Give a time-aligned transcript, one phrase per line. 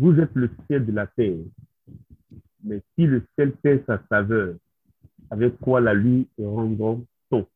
[0.00, 1.44] Vous êtes le sel de la terre.
[2.64, 4.54] Mais si le sel perd sa saveur,
[5.28, 7.46] avec quoi la lui rendra-t-on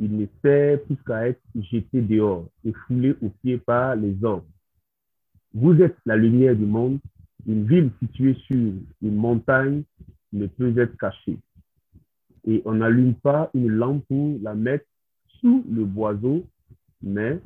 [0.00, 4.42] Il ne sert plus qu'à être jeté dehors et foulé aux pieds par les hommes.
[5.54, 6.98] Vous êtes la lumière du monde.
[7.46, 9.84] Une ville située sur une montagne
[10.32, 11.38] ne peut être cachée.
[12.44, 14.86] Et on n'allume pas une lampe pour la mettre
[15.40, 16.44] sous le boiseau,
[17.00, 17.38] mais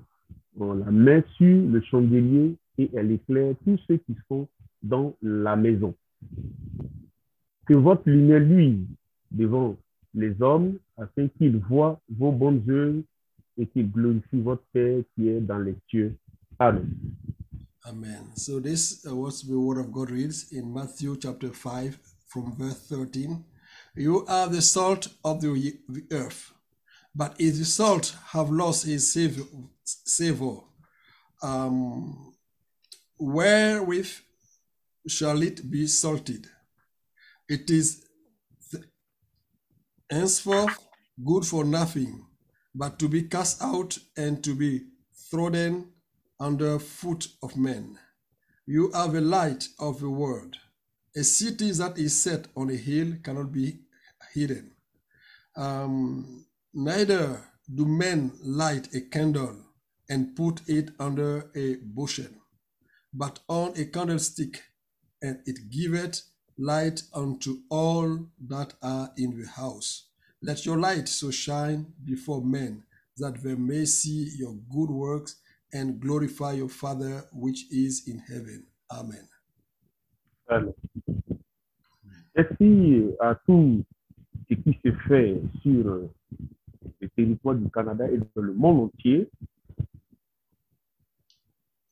[0.59, 4.49] on la met sur le chandelier et elle éclaire tous ceux qui sont
[4.83, 5.95] dans la maison.
[7.67, 8.87] Que votre lumière luise
[9.31, 9.77] devant
[10.15, 13.03] les hommes afin qu'ils voient vos bonnes œuvres
[13.59, 16.17] et qu'ils glorifient votre Père qui est dans les cieux.
[16.59, 16.89] Amen.
[17.85, 18.33] Amen.
[18.35, 22.89] So this uh, was the word of God reads in Matthew chapter 5 from verse
[22.89, 23.45] 13.
[23.95, 25.79] You are the salt of the,
[26.11, 26.53] earth.
[27.15, 29.45] But if the salt have lost its savor,
[29.85, 30.65] savor
[31.43, 32.35] um,
[33.19, 34.11] wherewith
[35.09, 36.49] shall it be salted?
[37.49, 38.05] It is
[40.11, 40.79] henceforth
[41.25, 42.27] good for nothing,
[42.75, 44.83] but to be cast out and to be
[45.31, 45.93] trodden
[46.39, 47.99] under foot of men.
[48.67, 50.57] You are the light of the world.
[51.17, 53.79] A city that is set on a hill cannot be
[54.35, 54.73] hidden.
[55.57, 59.57] Um, neither do men light a candle
[60.11, 62.31] and put it under a bushel,
[63.17, 64.63] but on a candlestick,
[65.23, 66.23] and it giveth
[66.59, 70.09] light unto all that are in the house.
[70.43, 72.83] Let your light so shine before men
[73.17, 75.37] that they may see your good works
[75.73, 78.67] and glorify your Father which is in heaven.
[78.91, 79.27] Amen.
[80.51, 80.75] Amen.
[82.37, 83.83] Merci à tout
[84.49, 86.11] ce qui se fait sur
[87.01, 89.31] le territoire du Canada et dans le monde entier.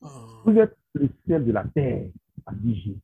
[0.03, 0.07] Uh,
[0.45, 2.09] Vous êtes le ciel de la terre,
[2.45, 2.99] a dit Jésus.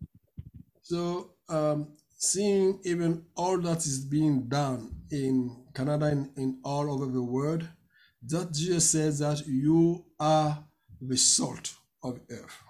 [0.81, 7.05] so, um, seeing even all that is being done in Canada and in all over
[7.05, 7.67] the world,
[8.27, 10.63] that Jesus says that you are
[11.01, 11.73] the salt
[12.03, 12.63] of earth.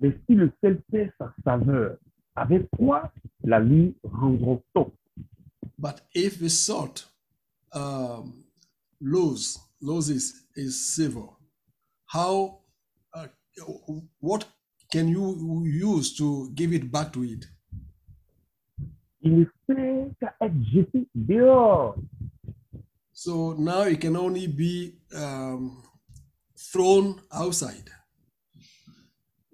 [0.00, 1.96] Mais si le sel perd sa saveur,
[2.34, 3.12] avec quoi
[3.44, 4.90] la lui rendra-t-on
[5.78, 7.06] But if the salt
[7.72, 8.44] um,
[9.00, 11.36] lose, loses its savor,
[12.06, 12.61] how,
[14.20, 14.46] what
[14.90, 17.46] can you use to give it back to it?
[19.22, 20.34] Il ne fait qu'à
[21.14, 21.96] dehors.
[23.12, 25.82] So now it can only be um,
[26.56, 27.88] thrown outside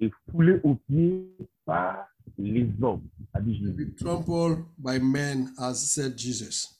[0.01, 1.29] et foulé aux pieds
[1.65, 3.73] par les hommes, a dit Jésus.
[3.73, 6.79] be trampled by men, as said Jesus.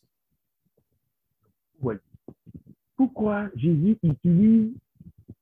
[1.81, 1.99] Ouais.
[2.97, 4.75] Pourquoi Jésus utilise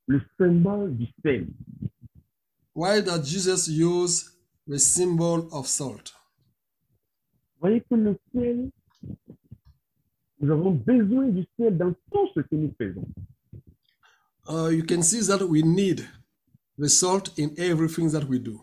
[0.06, 1.47] le symbole du sel
[2.75, 4.31] Why does Jesus use
[4.69, 6.12] the symbol of salt?
[7.55, 8.71] Vous voyez que le sel,
[10.41, 13.06] nous avons besoin du sel dans tout ce que nous faisons.
[14.49, 16.06] Uh, you can see that we need
[16.78, 18.61] the salt in everything that we do.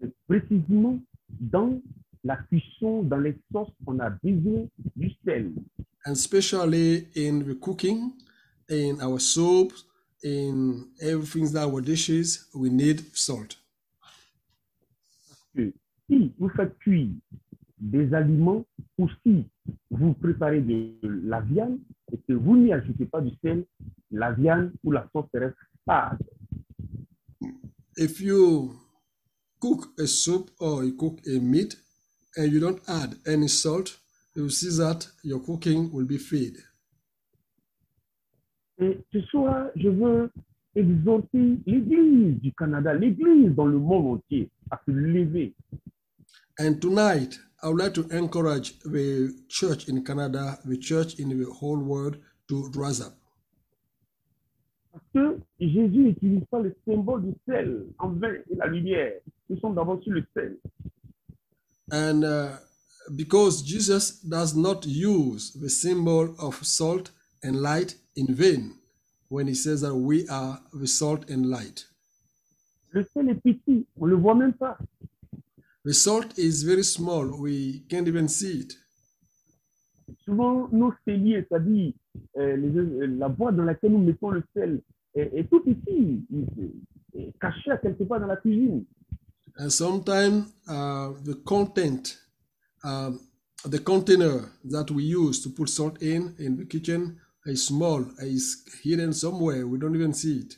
[0.00, 0.98] Mais précisément
[1.40, 1.80] dans
[2.24, 4.66] la cuisson, dans les sauces, on a besoin
[4.96, 5.52] du sel.
[6.06, 8.12] and especially in the cooking,
[8.68, 9.84] in our soups,
[10.22, 13.56] in everything that our dishes, we need salt.
[15.54, 17.10] Si vous faites cuire
[17.78, 18.64] des aliments
[18.98, 19.44] ou si
[19.90, 21.78] vous préparez de la viande
[22.12, 23.64] et que vous n'y ajoutez pas du sel,
[24.10, 26.18] la viande ou la sauce reste fade.
[27.96, 28.74] If you
[29.60, 31.76] cook a soup or you cook a meat
[32.36, 34.00] and you don't add any salt,
[34.34, 36.58] you see that your cooking will be fade.
[38.80, 40.30] Et ce soir, je veux
[40.74, 45.54] exhorter l'Église du Canada, l'Église dans le monde entier à se lever
[46.58, 51.46] And tonight, I would like to encourage the church in Canada, the church in the
[51.46, 53.14] whole world to rise up.
[54.92, 59.12] parce que Jésus n'utilise pas le symbole du sel en vain et la lumière.
[59.48, 60.58] Nous sommes d'abord sur le sel.
[61.92, 62.56] And uh,
[63.16, 67.10] because Jesus does not use the symbol of salt
[67.42, 68.74] and light in vain
[69.30, 71.86] when he says that we are the salt and light.
[72.92, 74.76] Le sel est petit, on le voit même pas.
[75.84, 78.76] The salt is very small, we can't even see it.
[80.24, 81.92] Souvent, nos celliers, c'est-à-dire
[82.36, 84.82] euh, les- la boîte dans laquelle nous mettons le sel,
[85.14, 86.46] est, est tout petit, il
[87.14, 88.84] est- est caché à quelque part dans la cuisine.
[89.58, 92.18] And sometimes uh, the content,
[92.84, 93.20] um,
[93.64, 97.16] the container that we use to put salt in in the kitchen
[97.46, 99.66] is small, is hidden somewhere.
[99.66, 100.56] We don't even see it.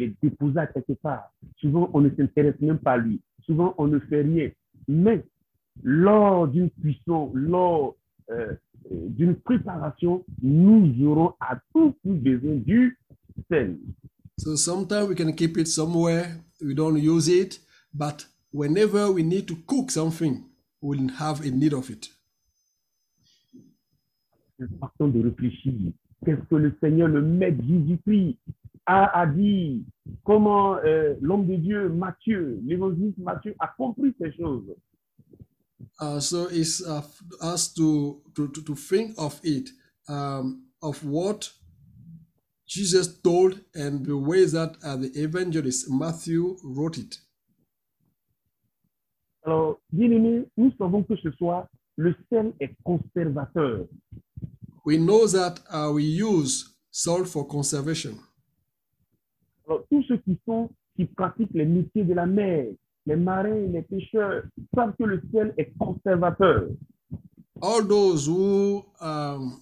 [0.00, 1.32] il est déposé à quelque part.
[1.60, 3.20] Souvent, on ne s'intéresse même pas à lui.
[3.44, 4.50] Souvent, on ne fait rien.
[4.88, 5.24] Mais
[5.82, 7.96] lors d'une cuisson, lors
[8.30, 8.54] euh,
[8.92, 12.98] euh, d'une préparation, nous aurons à tout plus besoin du
[13.48, 13.78] sel.
[14.38, 17.60] So sometimes we can keep it somewhere, we don't use it,
[17.92, 20.44] but whenever we need to cook something,
[20.80, 22.08] we'll have a need of it.
[24.80, 25.92] Partons de réfléchir.
[26.24, 28.36] Qu'est-ce que le Seigneur, le Maître Jésus-Christ,
[28.86, 29.84] a, a dit?
[30.24, 34.74] Comment euh, l'homme de Dieu, Matthieu, l'évangéliste Matthieu, a compris ces choses?
[36.00, 37.02] Uh, so it's uh,
[37.42, 39.70] us to, to, to, think of it,
[40.08, 41.50] um, of what
[42.66, 47.18] Jesus told and the way that uh, the evangelist Matthew wrote it.
[49.44, 51.66] Alors, bien aimé, nous savons que ce soir,
[51.96, 53.86] le sel est conservateur.
[54.84, 58.18] We know that uh, we use salt for conservation.
[59.66, 62.66] Alors, tous ceux qui sont, qui pratiquent les métiers de la mer,
[63.06, 64.44] les marins, les pêcheurs,
[64.74, 66.68] savent que le sel est conservateur.
[67.62, 69.60] All those who um,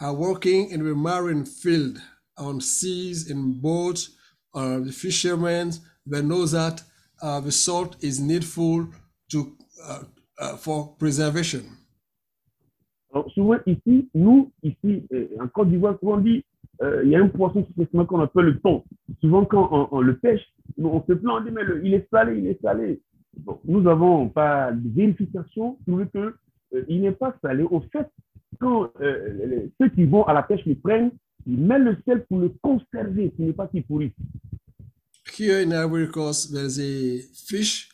[0.00, 1.98] are working in the marine field,
[2.36, 4.10] on seas, in boats,
[4.54, 5.72] uh, the fishermen,
[6.06, 6.82] they know that
[7.22, 8.86] uh, the salt is needful
[9.30, 10.02] to uh,
[10.38, 11.77] uh, for preservation.
[13.34, 16.44] Souvent ici, nous, ici, euh, en Côte d'Ivoire, souvent on dit,
[16.82, 18.84] euh, il y a un poisson spécifiquement qu'on appelle le thon.
[19.20, 20.42] Souvent, quand on, le pêche,
[20.78, 23.00] on se plaint, on dit, mais il est salé, il est salé.
[23.38, 26.34] Bon, nous n'avons pas de vérification pour que
[26.74, 27.64] euh, il n'est pas salé.
[27.64, 28.06] Au fait,
[28.60, 31.10] quand euh, ceux qui vont à la pêche le prennent,
[31.46, 34.12] ils mettent le sel pour le conserver, pour ne pas qu'il pourrisse.
[35.38, 37.88] Here in Ivory Coast, there's a fish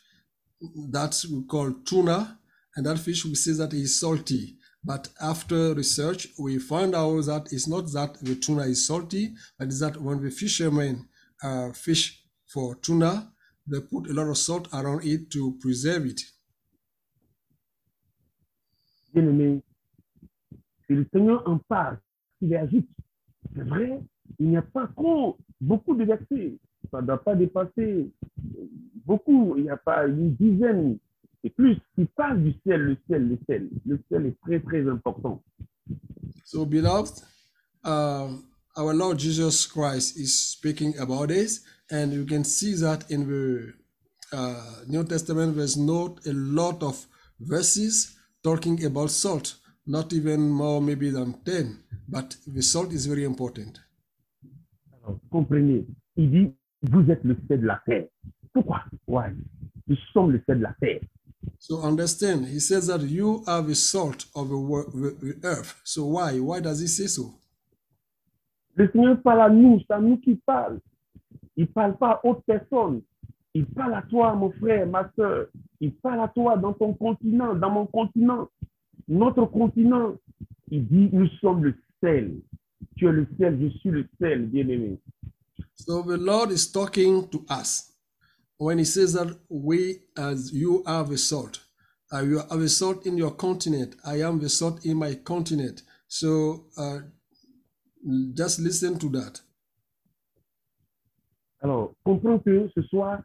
[0.91, 2.39] that we call tuna,
[2.77, 4.57] and that fish we say that is salty.
[4.85, 9.69] But after research, we found out that it's not that the tuna is salty, but
[9.69, 11.09] it's that when the fishermen
[11.43, 13.33] uh, fish for tuna,
[13.67, 16.21] they put a lot of salt around it to preserve it.
[19.15, 19.63] bien aimé,
[20.87, 21.99] si le Seigneur en parle,
[22.39, 22.89] s'il ajoute,
[23.55, 24.01] c'est vrai,
[24.39, 26.59] il n'y a pas trop, beaucoup de versets.
[26.91, 28.69] Ça ne doit pas dépasser euh,
[29.07, 30.99] beaucoup, il n'y a pas une dizaine
[31.45, 33.71] et plus qui parlent du sel, le sel, le sel.
[33.87, 35.43] Le sel est très, très important.
[36.45, 37.23] So, beloved,
[37.85, 38.45] um,
[38.77, 43.75] our Lord Jesus Christ is speaking about this, and you can see that in the
[44.33, 47.07] uh, New Testament, there's not a lot of
[47.39, 49.57] verses talking about salt,
[49.87, 53.79] not even more maybe than 10, but the salt is very important.
[55.03, 55.87] Alors, comprenez,
[56.17, 56.51] il dit,
[56.83, 58.07] vous êtes le sel de la terre.
[58.55, 58.83] Pourquoi?
[59.07, 59.31] Ouais,
[59.87, 61.01] nous sommes le sel de la terre.
[61.59, 65.81] So understand, he says that you are the salt of the, earth.
[65.85, 66.39] So why?
[66.39, 67.35] Why does he say so?
[68.77, 70.81] Le Seigneur parle à nous, c'est à nous qu'il parle.
[71.57, 73.03] Il ne parle pas à autre personne.
[73.55, 75.47] Il parle à toi, mon frère, ma soeur.
[75.81, 78.49] Il parle à toi dans ton continent, dans mon continent,
[79.07, 80.17] notre continent.
[80.71, 82.41] Il dit, nous sommes le sel.
[82.97, 84.99] Tu es le sel, je suis le sel, bien-aimé.
[85.77, 87.94] So the Lord is talking to us
[88.65, 91.61] when He says that we, as you are the salt,
[92.11, 93.95] you are the salt in your continent.
[94.07, 95.83] I am the salt in my continent.
[96.09, 96.65] So
[98.33, 99.43] just listen to that.
[101.63, 103.23] Alors, comprends que ce soir,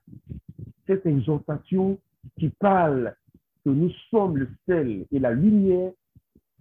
[0.87, 1.97] cette exhortation
[2.37, 3.15] qui parle
[3.63, 5.91] que nous sommes le sel et la lumière,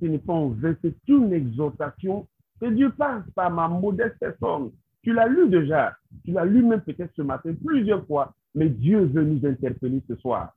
[0.01, 2.29] ce n'est pas un verset, c'est une exhortation
[2.61, 4.71] que Dieu passe par ma modeste personne.
[5.03, 9.05] Tu l'as lu déjà, tu l'as lu même peut-être ce matin plusieurs fois, mais Dieu
[9.07, 10.53] veut nous interpeller ce soir.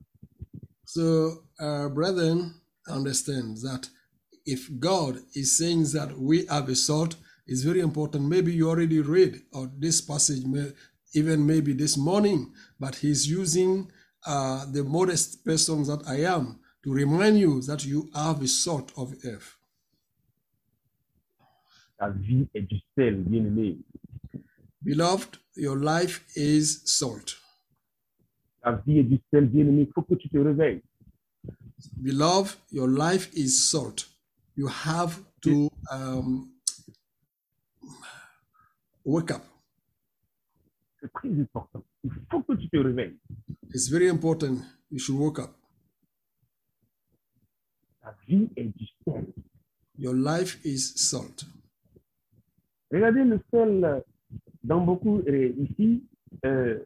[0.84, 2.54] So, uh, brethren,
[2.88, 3.88] understand that
[4.44, 8.28] if God is saying that we are the salt, it's very important.
[8.28, 10.72] Maybe you already read or this passage, may-
[11.14, 13.90] even maybe this morning, but He's using
[14.26, 18.92] uh, the modest person that I am to remind you that you are the salt
[18.96, 19.56] of earth.
[21.98, 23.78] Ta vie est du sel, bien-aimé.
[24.82, 27.36] Beloved, your life is salt.
[28.62, 29.82] Ta vie est du sel, bien-aimé.
[29.88, 30.82] Il faut que tu te réveilles.
[31.96, 34.08] Beloved, your life is salt.
[34.56, 36.48] You have to um,
[39.04, 39.42] wake up.
[41.00, 41.82] C'est très important.
[42.04, 43.16] Il faut que tu te réveilles.
[43.74, 44.58] It's very important.
[44.90, 45.50] You should wake up.
[48.00, 49.26] Ta vie est du sel.
[49.98, 51.44] Your life is salt.
[52.92, 54.02] Regardez le sel
[54.62, 56.04] dans beaucoup ici.
[56.44, 56.78] euh,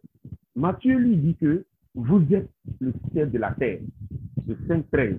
[0.57, 3.81] Matthieu lui dit que vous êtes le sel de la terre.
[4.47, 5.19] Le 5 13.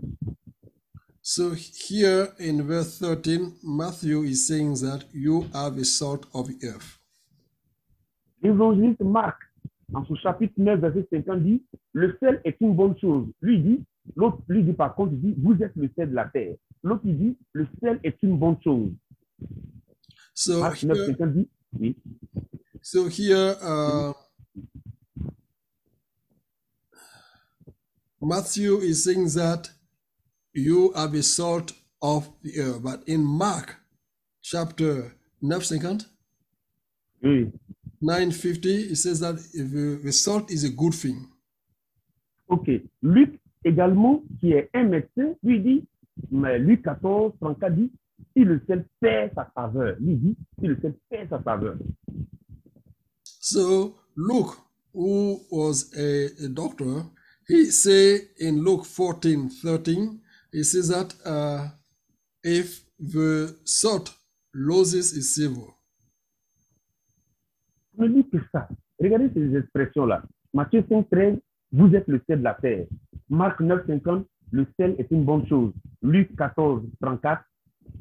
[1.22, 6.58] So here in verse 13, Matthew is saying that you are the salt of the
[6.66, 7.00] earth.
[8.42, 9.38] Évangéliste Marc,
[9.94, 11.64] en son chapitre 9, verset 50, dit,
[11.94, 13.28] le sel est une bonne chose.
[13.42, 13.84] Lui dit,
[14.16, 16.56] l'autre lui dit par contre, il dit, vous êtes le sel de la terre.
[16.82, 18.92] L'autre dit, le sel est une bonne chose.
[20.34, 21.98] So Marc 9, here, 50 dit, oui.
[22.82, 24.14] so here, uh,
[28.22, 29.70] Matthew is saying that
[30.54, 33.78] you are the salt of the earth, but in Mark
[34.42, 36.06] chapter 9, second,
[37.22, 37.28] hmm.
[37.28, 37.52] oui.
[38.00, 41.28] 950, it says that if, the salt is a good thing.
[42.50, 42.70] Ok.
[43.02, 45.88] Luc également, qui est un médecin, lui dit,
[46.32, 47.92] mais Luc 14, 34 dit,
[48.34, 49.96] si le sel perd sa saveur.
[50.00, 51.76] Lui dit, si le sel perd sa saveur.
[53.24, 54.58] So Luke,
[54.94, 57.04] who was a, a doctor,
[57.48, 60.20] he say in Luke 14, 13,
[60.52, 61.70] he says that uh,
[62.44, 64.14] if the salt
[64.54, 65.74] loses its savor,
[67.98, 68.68] Ne lis que ça.
[69.00, 70.24] Regardez ces expressions-là.
[70.54, 71.40] Matthieu 5, 13,
[71.72, 72.86] vous êtes le sel de la terre.
[73.30, 75.74] Marc 9, 50, le sel est une bonne chose.
[76.04, 77.44] Luc 14, 34,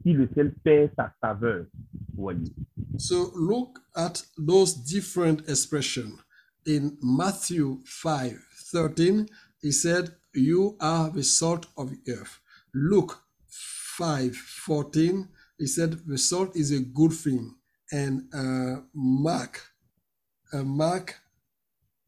[0.02, 1.66] si le sel perd sa saveur.
[2.14, 2.52] Voyez.
[2.98, 6.22] So look at those different expressions.
[6.66, 8.34] In Matthew 5
[8.72, 9.28] 13,
[9.60, 12.40] he said, You are the salt of the earth.
[12.74, 17.54] Luke 5 14, he said, The salt is a good thing.
[17.90, 19.62] And uh, Mark,
[20.52, 21.14] uh, Mark,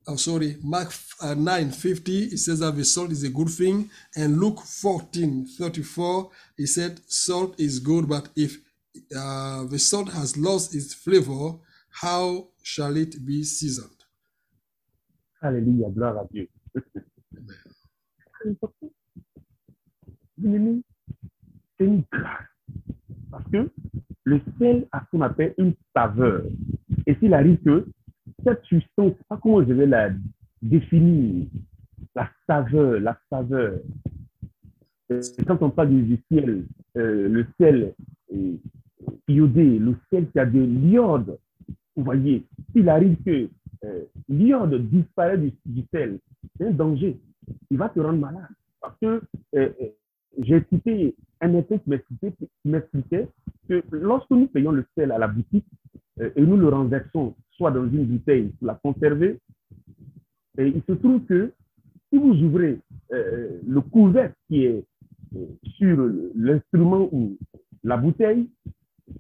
[0.07, 3.91] oh, sorry, Mark uh, 9 50, he says that the salt is a good thing.
[4.17, 8.59] And Luke 14 34, he said, Salt is good, but if
[9.17, 11.59] uh, the salt has lost its flavor,
[11.91, 13.98] how shall it be seasoned?
[15.41, 16.49] Alléluia, gloire à Dieu.
[21.79, 22.49] C'est une grâce.
[23.31, 23.71] Parce que
[24.25, 26.45] le sel a ce qu'on appelle une saveur.
[27.07, 27.87] Et s'il arrive que
[28.45, 30.11] cette substance, pas comment je vais la
[30.61, 31.47] définir,
[32.15, 33.79] la saveur, la saveur.
[35.47, 36.67] Quand on parle du, ciel,
[36.97, 37.95] euh, le sel
[39.29, 41.39] iodé, le sel qui a de l'iode,
[41.97, 43.49] vous voyez, s'il arrive que
[43.85, 45.53] euh, l'iode disparaît du,
[45.93, 46.19] sel,
[46.57, 47.19] c'est un danger.
[47.71, 48.49] Il va te rendre malade.
[48.81, 49.21] Parce que euh,
[49.55, 49.71] euh,
[50.39, 51.91] j'ai écouté un médecin qui
[52.65, 53.29] m'expliquait
[53.69, 55.67] que lorsque nous payons le sel à la boutique
[56.21, 59.39] euh, et nous le renversons soit dans une bouteille pour la conserver,
[60.59, 61.53] il se trouve que
[62.11, 62.79] si vous ouvrez
[63.11, 64.85] le couvercle qui est
[65.77, 67.37] sur l'instrument ou
[67.85, 68.49] la bouteille,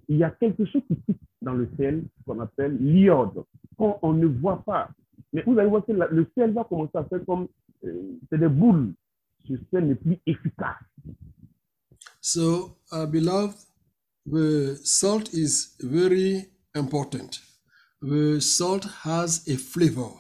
[0.09, 3.45] il y a quelque chose qui quitte dans le sel qu'on appelle l'iode,
[3.77, 4.91] qu'on on ne voit pas.
[5.33, 7.49] Mais vous allez voir que la- le sel va commencer à faire comme
[7.85, 8.93] euh, c'est des boules.
[9.47, 10.77] Ce sel n'est plus efficace.
[12.21, 13.57] So, uh, beloved,
[14.27, 17.41] the salt is very important.
[18.03, 20.13] The salt has a flavor.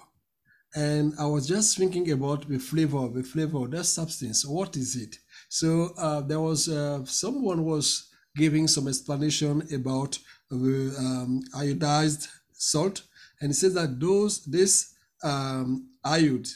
[0.74, 4.44] And I was just thinking about the flavor, the flavor, of that substance.
[4.46, 5.18] What is it?
[5.48, 8.07] So uh, there was uh, someone was
[8.38, 10.18] giving some explanation about
[10.50, 13.02] the um, iodized salt,
[13.40, 16.48] and it says that those this um, iode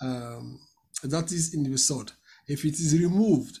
[0.00, 0.60] um,
[1.02, 2.12] that is in the salt,
[2.46, 3.58] if it is removed,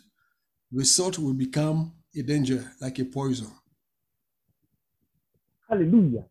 [0.70, 3.50] the salt will become a danger, like a poison.
[5.70, 6.22] Alléluia.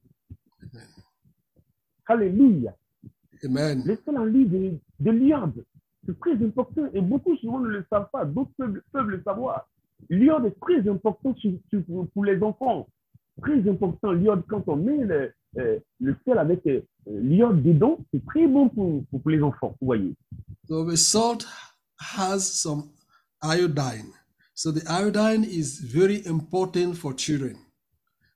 [3.45, 3.83] Amen.
[3.85, 5.63] Le sel en lit de, de l'iode,
[6.05, 8.25] c'est très important et beaucoup souvent ne le savent pas.
[8.25, 9.69] D'autres peuvent, peuvent le savoir.
[10.09, 11.35] L'iode est très important
[12.13, 12.87] pour, les enfants.
[13.41, 18.23] Très important, l'iode, quand on met le, euh, le sel avec euh, l'iode dedans, c'est
[18.25, 20.15] très bon pour, pour, les enfants, vous voyez.
[20.67, 21.45] So the salt
[21.99, 22.89] has some
[23.43, 24.13] iodine.
[24.53, 27.57] So the iodine is very important for children.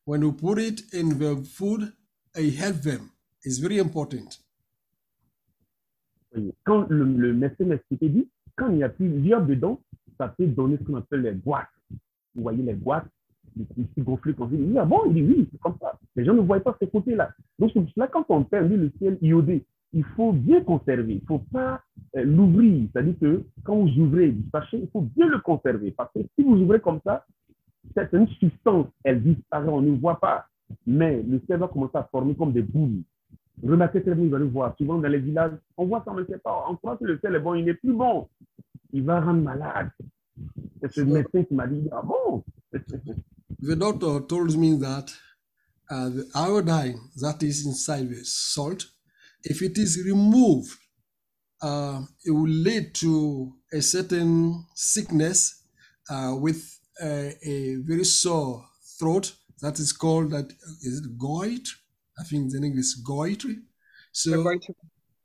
[0.06, 1.94] When you put it in the food,
[2.36, 3.12] it helps them.
[3.44, 4.39] It's very important.
[6.63, 9.82] Quand le, le médecin m'expliquait, dit, quand il n'y a plus d'iode dedans,
[10.22, 11.68] ça peut donner ce qu'on appelle les boîtes.
[12.36, 13.08] Vous voyez les boîtes,
[13.58, 14.36] les petits gonflés.
[14.51, 15.98] Il dit, ah bon, il dit oui, c'est comme ça.
[16.16, 17.32] Les gens ne voient pas ce côté-là.
[17.58, 21.13] Donc, c'est quand on perd le ciel iodé, il faut bien conserver.
[21.13, 21.82] Il ne faut pas
[22.16, 22.88] euh, l'ouvrir.
[22.94, 25.90] C'est-à-dire que quand vous ouvrez du sachet, il faut bien le conserver.
[25.92, 27.25] Parce que si vous ouvrez comme ça,
[27.96, 30.46] c'est une substance, elle disparaît, on ne voit pas.
[30.86, 33.01] Mais le sel va commencer à former comme des boules.
[33.63, 34.75] Remarquez très bien, vous allez voir.
[34.78, 36.66] Souvent dans les villages, on voit ça, on ne sait pas.
[36.70, 38.28] On croit que le sel est bon, il n'est plus bon.
[38.94, 39.90] Il va rendre malade.
[40.82, 42.44] C'est ce médecin qui m'a dit, ah bon
[43.62, 45.06] The doctor told me that
[45.90, 48.88] uh, the iodine that is inside the salt,
[49.44, 50.72] if it is removed,
[51.62, 55.64] uh, it will lead to a certain sickness
[56.10, 58.66] uh, with a, a very sore
[58.98, 59.34] throat.
[59.62, 61.68] That is called that is it gout?
[62.20, 63.58] I think the name is goitry.
[64.12, 64.74] So We're going to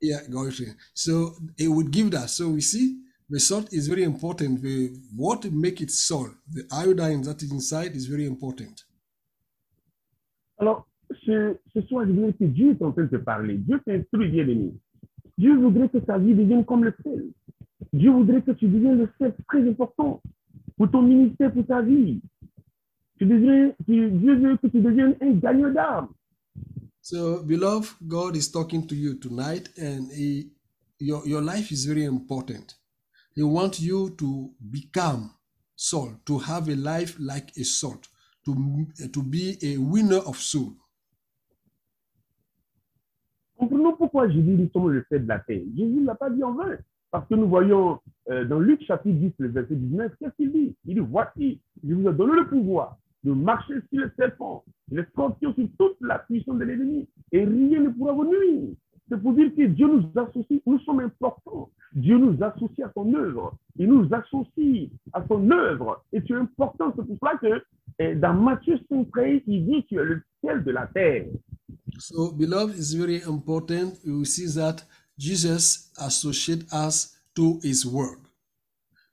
[0.01, 0.75] yeah, goitry.
[0.95, 2.29] So it would give that.
[2.31, 4.63] So we see the salt is very important.
[4.63, 8.85] The what make it salt, the iodine that is inside is very important.
[10.59, 10.87] Alors,
[11.25, 13.57] ce, ce soir, je voudrais que Dieu est en train de te parler.
[13.59, 14.73] Dieu t'instruit, bien-aimé.
[15.39, 17.27] Dieu voudrait que ta vie devienne comme le sel.
[17.93, 20.23] Dieu voudrait que tu deviennes le sel très important
[20.77, 22.21] pour ton ministère, pour ta vie.
[23.19, 26.09] Tu deviens, tu- Dieu veut que tu deviennes un gagnant d'âme.
[27.03, 30.51] So, beloved, God is talking to you tonight, and he,
[30.99, 32.75] your, your life is very important.
[33.37, 35.31] He wants you to become
[35.77, 38.09] salt, to have a life like a salt,
[38.47, 40.73] to, to be a winner of soul.
[43.59, 45.63] Comprenons pourquoi Jésus nous sommes le sel de la terre.
[45.77, 46.79] Jésus ne l'a pas dit en vain.
[47.11, 48.01] Parce que nous voyons
[48.31, 50.75] euh, dans Luc chapitre 10, le verset 19, qu'est-ce qu'il dit?
[50.87, 55.05] Il dit, voici, je vous ai donné le pouvoir de marcher sur le serpent, les
[55.05, 58.75] scorpions, sur toute la puissance de l'ennemi, et rien ne pourra vous nuire.
[59.09, 61.71] C'est pour dire que Dieu nous associe, nous sommes importants.
[61.93, 63.57] Dieu nous associe à son œuvre.
[63.79, 66.05] Il nous associe à son œuvre.
[66.13, 66.93] Et tu es important.
[66.97, 67.63] C'est pour cela que
[67.99, 71.27] eh, dans Matthieu 5, 13, il dit tu es le ciel de la terre.
[71.99, 73.95] So, beloved, it's very important.
[74.05, 74.83] You see that
[75.19, 78.19] Jesus associates us to his work.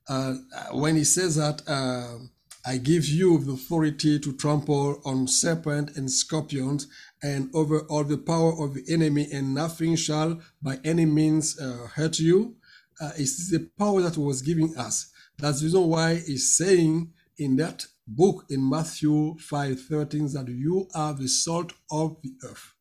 [0.10, 0.36] Uh,
[0.74, 2.18] when he says that, uh,
[2.66, 6.88] I give you the authority to trample on serpent and scorpions
[7.24, 11.88] and over all the power of the enemy, and nothing shall by any means uh,
[11.96, 12.56] hurt you.
[13.02, 15.12] Uh, it's the power that was giving us.
[15.40, 20.88] That's the reason why he's saying in that book in Matthew 5 13 that you
[20.94, 22.76] are the salt of the earth.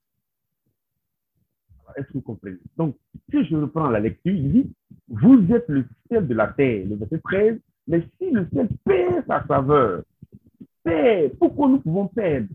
[1.96, 2.96] Est-ce que vous comprenez Donc,
[3.30, 4.72] si je reprends la lecture, il dit,
[5.08, 9.26] vous êtes le ciel de la terre, le verset 13, mais si le ciel perd
[9.26, 10.02] sa saveur,
[10.82, 12.48] perd, pourquoi nous pouvons perdre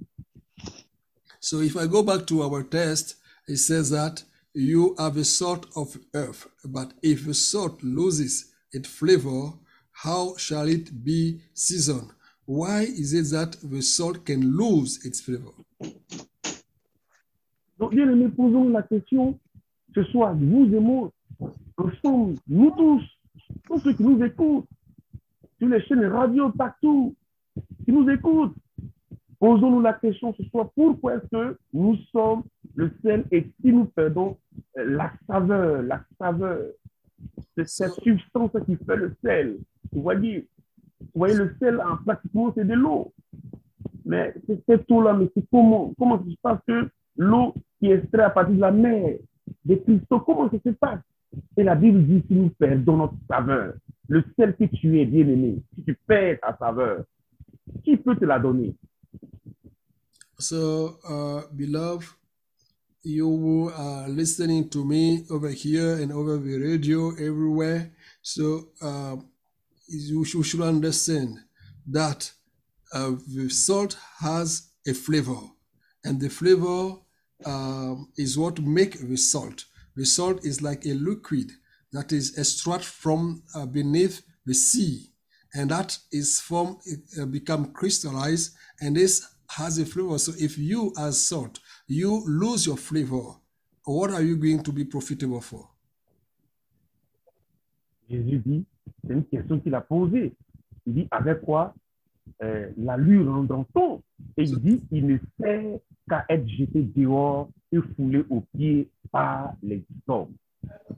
[1.49, 3.15] So if I go back to our test,
[3.47, 4.21] it says that
[4.53, 9.53] you have a salt of earth, but if the salt loses its flavor,
[9.93, 12.09] how shall it be seasoned?
[12.43, 15.53] Why is it that the salt can lose its flavor?
[17.79, 19.39] Donc, bien aimés, posons la question
[19.95, 21.09] ce soir, vous et moi,
[21.77, 23.03] ensemble, nous tous,
[23.67, 24.67] tous ceux qui nous écoutent,
[25.59, 27.15] sur les chaînes radio partout,
[27.85, 28.53] qui nous écoutent,
[29.39, 32.43] posons-nous la question ce soir, pourquoi est-ce que nous sommes
[32.75, 34.37] le sel et si nous perdons
[34.77, 36.59] euh, la saveur, la saveur,
[37.55, 39.57] c'est cette substance qui fait le sel?
[39.91, 40.47] Vous voyez,
[40.99, 43.13] vous voyez le sel, en pratiquement, c'est de l'eau.
[44.05, 44.33] Mais
[44.67, 48.55] cette eau-là, mais c'est comment, comment se passe que l'eau qui est extraite à partir
[48.55, 49.17] de la mer,
[49.65, 51.01] des cristaux, comment ça se passe?
[51.57, 53.73] Et la Bible dit si nous perdons notre saveur,
[54.07, 57.03] le sel que tu es bien-aimé, si tu perds ta saveur,
[57.83, 58.75] qui peut te la donner?
[60.39, 62.07] So, uh, beloved,
[63.01, 69.15] you are listening to me over here and over the radio everywhere, so uh,
[69.87, 71.39] you should, understand
[71.87, 72.31] that
[72.93, 75.39] uh, the salt has a flavor,
[76.03, 76.97] and the flavor
[77.43, 79.65] um, is what make the salt.
[79.95, 81.51] The salt is like a liquid
[81.93, 85.13] that is extracted from uh, beneath the sea,
[85.55, 86.77] and that is formed,
[87.19, 90.17] uh, become crystallized, and this has a flavor.
[90.17, 93.35] So if you as salt, you lose your flavor,
[93.85, 95.69] what are you going to be profitable for?
[98.09, 98.65] Jésus dit,
[99.05, 100.33] c'est une question qu'il a posée.
[100.85, 101.73] Il dit, avec quoi
[102.41, 104.01] euh, l'allure rendant-on
[104.37, 105.79] Et il dit, il ne sert
[106.09, 110.33] qu'à être jeté dehors et foulé aux pieds par les hommes.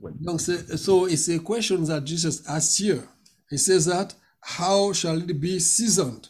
[0.00, 0.12] Ouais.
[0.20, 3.02] Donc, so it's a question that Jesus asks here.
[3.50, 6.29] He says that, how shall it be seasoned?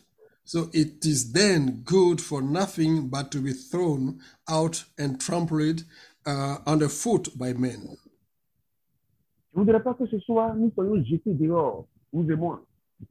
[0.53, 5.85] So it is then good for nothing but to be thrown out and trampled
[6.27, 7.97] uh, underfoot by men.
[9.55, 12.61] Je voudrais pas que ce soit, nous soyons jetés dehors, vous et moi.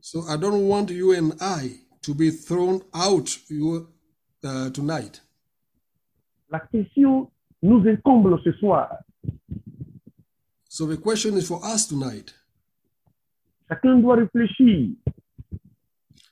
[0.02, 3.88] So I don't want you and I to be thrown out you,
[4.44, 5.22] uh, tonight.
[6.52, 8.98] La question nous incombe ce soir.
[10.68, 12.34] So the question is for us tonight.
[13.70, 14.90] Chacun doit réfléchir.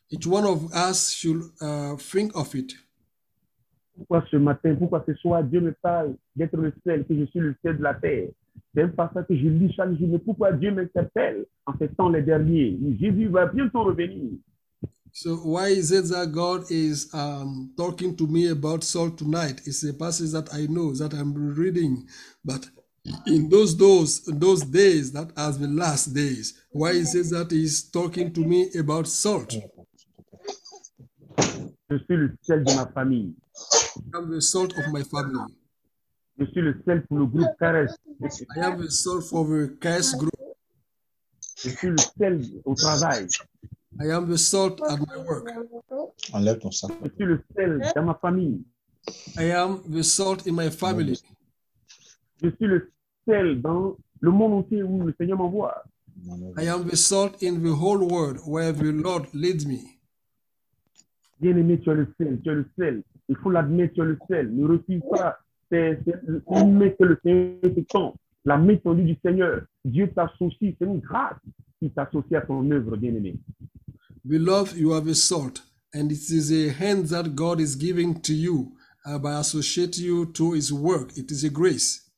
[0.09, 2.73] Each one of us should uh, think of it.
[3.97, 7.55] Pourquoi ce matin, pourquoi ce soir, Dieu me parle d'être le que je suis le
[7.63, 8.29] de la terre.
[8.73, 10.07] C'est un passage que je lis chaque jour.
[10.07, 14.37] Mais pourquoi Dieu m'interpelle en ces temps les derniers Jésus va bientôt revenir.
[15.11, 19.61] So why is it that God is um, talking to me about salt tonight?
[19.65, 22.05] It's a passage that I know that I'm reading,
[22.45, 22.69] but
[23.25, 27.81] in those those those days that are the last days, why is it that He's
[27.89, 29.55] talking to me about salt?
[31.89, 33.33] Je suis le sel de ma famille.
[34.13, 35.39] I'm the salt of my family.
[36.37, 37.95] Je suis le sel pour le groupe Caresse.
[38.57, 40.33] I am the salt for the Chaos group.
[41.63, 43.27] Je suis le sel au travail.
[44.01, 45.49] I am the salt at my work.
[46.33, 46.91] Enlève ton sac.
[47.03, 48.65] Je suis le sel dans ma famille.
[49.37, 51.17] I am the salt in my family.
[52.43, 52.91] Je suis le
[53.25, 55.83] sel dans le monde entier où le Seigneur m'envoie.
[56.57, 59.96] I am the salt in the whole world where the Lord leads me.
[61.39, 63.03] Bien-aimé, tu es le sel, tu es le sel.
[63.29, 64.55] Il faut l'admettre, tu es le sel.
[64.55, 65.39] Ne refuse pas.
[65.69, 65.99] C'est
[66.49, 68.15] une que le Seigneur te tend.
[68.45, 69.61] La main tendue du Seigneur.
[69.83, 70.75] Dieu t'associe.
[70.79, 71.35] C'est une grâce
[71.79, 73.35] qui t'associe à ton œuvre, bien-aimé.
[74.23, 75.61] Beloved, you are the salt,
[75.93, 78.73] and it is a hand that God is giving to you
[79.05, 81.17] uh, by associating you to His work?
[81.17, 82.11] It is a grace.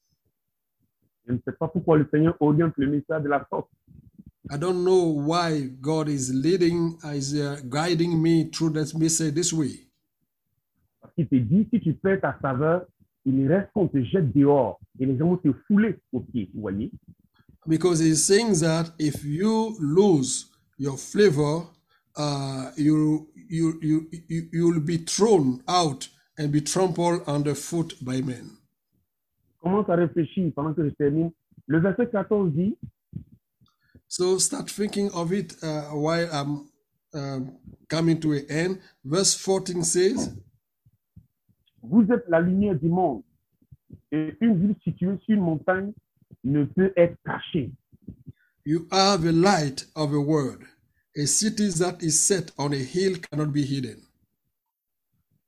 [1.28, 3.70] Je ne sais pas pourquoi le Seigneur oriente le message de la sorte.
[4.52, 9.54] I don't know why God is leading, is uh, guiding me through that message this
[9.54, 9.88] way.
[11.02, 12.88] Parce qu'il te dit, si tu perds ta saveur,
[13.26, 16.50] il reste qu'on te jette dehors et les gens vont te fouler aux pieds.
[16.56, 16.92] Vous voyez?
[17.68, 21.68] Because He's saying that if you lose your flavor,
[22.18, 26.08] uh, you, you, you, you, you will be thrown out
[26.40, 28.58] and be trampled underfoot by men.
[29.62, 31.32] Commence à réfléchir pendant que je termine.
[31.68, 32.78] Le verset 14 dit,
[34.12, 36.68] So start thinking of it uh, while I'm
[37.14, 38.82] um, coming to an end.
[39.06, 40.36] Verse 14 says,
[41.84, 43.22] Vous êtes la lumière du monde.
[44.12, 45.94] Et une ville située sur une montagne
[46.44, 47.72] ne peut être cachée.
[48.66, 50.64] You are the light of the world.
[51.16, 54.00] A city that is set on a hill cannot be hidden.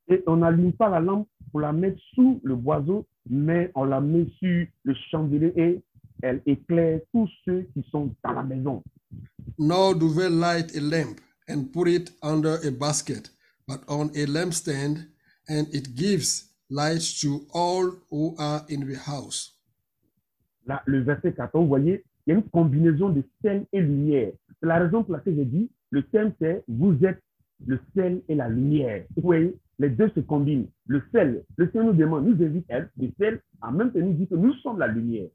[0.08, 4.02] Et on n'allume pas la lampe pour la mettre sous le boiseau, mais on la
[4.02, 5.82] met sur le chandelier et
[6.22, 8.84] elle éclaire tous ceux qui sont dans la maison.
[9.58, 13.30] Nor do they light a lamp and put it under a basket,
[13.68, 15.08] but on a lampstand,
[15.50, 19.58] and it gives light to all who are in the house.
[20.66, 24.32] Là, le verset 14, vous voyez, il y a une combinaison de sel et lumière.
[24.60, 27.22] C'est la raison pour laquelle j'ai dit, le thème c'est vous êtes
[27.66, 29.04] le sel et la lumière.
[29.16, 30.68] Vous voyez, les deux se combinent.
[30.86, 34.00] Le sel, le Seigneur nous demande, nous invite à être le sel, en même temps
[34.00, 35.28] nous dit que nous sommes la lumière.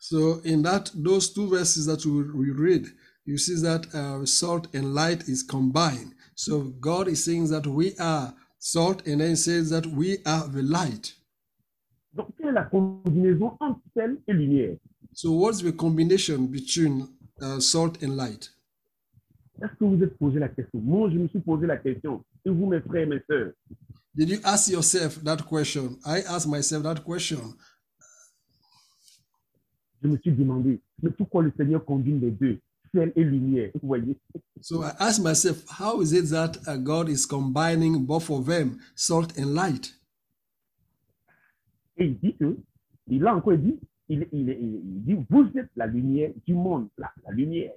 [0.00, 2.86] So in that those two verses that we, we read,
[3.26, 6.14] you see that uh, salt and light is combined.
[6.34, 10.48] So God is saying that we are salt, and then he says that we are
[10.48, 11.14] the light.
[12.14, 14.76] Donc, quelle est la combinaison entre sel et lumière
[15.12, 17.06] So what's the combination between
[17.42, 18.50] uh, salt and light?
[19.62, 22.24] Est-ce que vous êtes posé la question Moi, je me suis posé la question.
[22.46, 23.52] Et vous, mes frères mes sœurs,
[24.14, 25.98] Did you ask yourself that question?
[26.04, 27.54] I asked myself that question.
[30.02, 32.58] Je me suis demandé, mais pourquoi le Seigneur combine les deux,
[32.94, 33.70] sel et lumière?
[33.80, 34.16] Vous voyez?
[34.60, 39.32] So I asked myself, how is it that God is combining both of them, salt
[39.38, 39.94] and light?
[41.96, 42.56] Et il dit que,
[43.08, 46.88] il a encore dit, il, il, il- il dit, vous êtes la lumière du monde,
[46.98, 47.72] la, la lumière.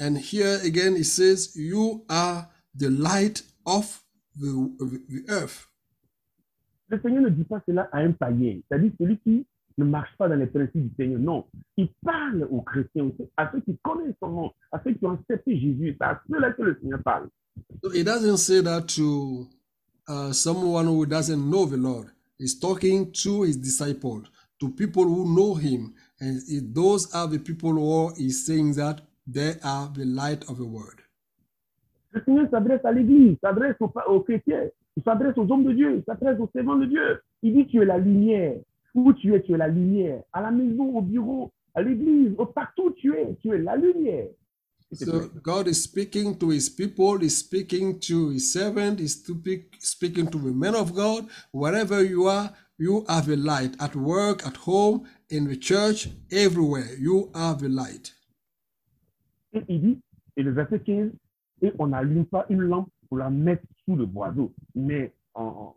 [0.00, 4.02] And here again, it says, You are the light of
[4.38, 4.46] the,
[4.78, 5.68] the, the earth.
[6.88, 9.46] Le Seigneur ne dit pas cela à un païen, c'est-à-dire celui qui
[9.78, 11.20] ne marche pas dans les principes du Seigneur.
[11.20, 11.44] Non,
[11.76, 15.58] il parle aux chrétiens, à ceux qui connaissent son nom, à ceux qui ont accepté
[15.58, 15.96] Jésus.
[15.98, 17.28] C'est à ceux-là que le Seigneur parle.
[17.82, 19.48] So it doesn't say that to
[20.08, 22.08] uh, someone who doesn't know the Lord.
[22.38, 25.94] He's talking to his disciples, to people who know him.
[26.20, 26.42] And
[26.74, 31.00] those are the people who he's saying that they are the light of the world.
[32.12, 35.96] Le Seigneur s'adresse à l'Église, s'adresse aux, aux chrétiens, il s'adresse aux hommes de Dieu,
[35.96, 37.20] il s'adresse aux servants de Dieu.
[37.42, 38.56] Il dit tu es la lumière.
[38.96, 40.22] Où tu es, tu es la lumière.
[40.32, 44.28] À la maison, au bureau, à l'église, partout où tu es, tu es la lumière.
[44.92, 45.28] So.
[45.42, 50.38] God is speaking to his people, he's speaking to his servant, he's speak- speaking to
[50.38, 51.26] the men of God.
[51.52, 53.74] Wherever you are, you are the light.
[53.80, 58.14] At work, at home, in the church, everywhere, you are the light.
[59.52, 59.98] Et il dit,
[60.36, 61.10] et le verset 15,
[61.62, 65.72] et on n'allume pas une lampe pour la mettre sous le boiseau, mais on,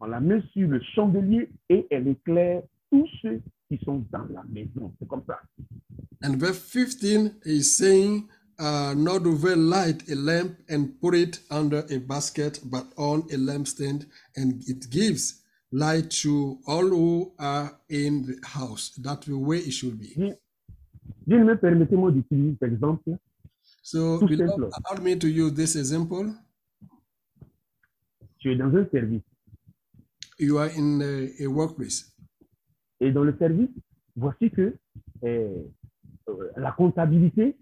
[0.00, 4.42] on- la met sur le chandelier et elle éclaire tous ceux qui sont dans la
[4.48, 4.92] maison.
[4.98, 5.40] C'est comme ça.
[6.22, 8.28] And verse 15 is saying,
[8.58, 13.22] uh, Nor do they light a lamp and put it under a basket, but on
[13.32, 18.92] a lampstand, and it gives light to all who are in the house.
[19.02, 20.14] That's the way it should be.
[21.26, 23.18] Bien aimé, permettez-moi d'utiliser cet exemple.
[23.82, 24.70] So, Tout beloved, simple.
[24.72, 26.32] allow me to use this example.
[28.38, 29.22] Tu es dans un service.
[30.38, 32.12] You are in a, a workplace,
[33.00, 33.70] Et dans le service,
[34.16, 34.76] voici que
[35.24, 35.62] euh,
[36.56, 37.56] la comptabilité,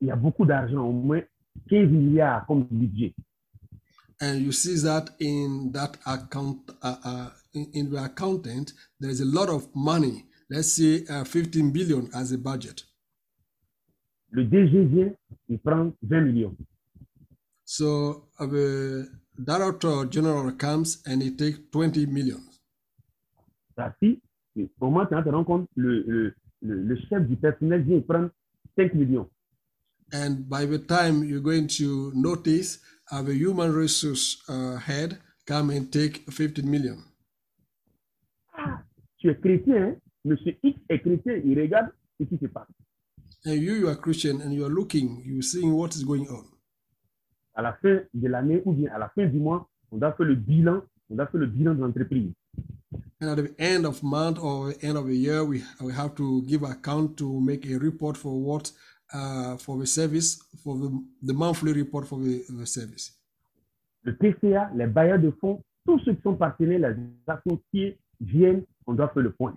[0.00, 1.22] il y a beaucoup d'argent, au moins
[1.68, 3.14] 15 milliards comme budget.
[4.22, 9.24] and you see that in that account uh, uh, in, in the accountant, there's a
[9.24, 10.24] lot of money.
[10.48, 12.84] Let's say uh, 15 billion as a budget.
[14.30, 15.12] Le DG vient,
[15.48, 16.56] il prend 20 millions.
[17.64, 22.40] So uh, the director general comes and he takes 20 million.
[24.00, 24.20] Si,
[24.56, 27.82] et au moment où tu te rends compte, le, le, le, le chef du personnel
[27.82, 28.28] vient, il prend
[28.76, 29.28] 5 millions.
[30.12, 35.70] And by the time you're going to notice, uh, the human resource uh, head come
[35.70, 36.98] and take 15 million.
[39.18, 39.96] Tu es chrétien, hein?
[40.24, 41.90] Monsieur X est chrétien, il regarde
[42.20, 42.68] ce qui se passe.
[43.44, 46.44] And you, you are Christian and you are looking, you're seeing what is going on.
[47.54, 50.26] À la fin de l'année ou bien à la fin du mois, on doit faire
[50.26, 52.32] le bilan, on doit faire le bilan de l'entreprise.
[53.20, 56.42] And at the end of month or end of the year, we, we have to
[56.42, 58.72] give account to make a report for what
[59.14, 60.90] uh, for the service, for the,
[61.22, 63.12] the monthly report for the, the service.
[64.04, 68.94] Le TCA, les bailleurs de fonds, tous ceux qui sont partenaires, les associés viennent, on
[68.94, 69.56] doit faire le point.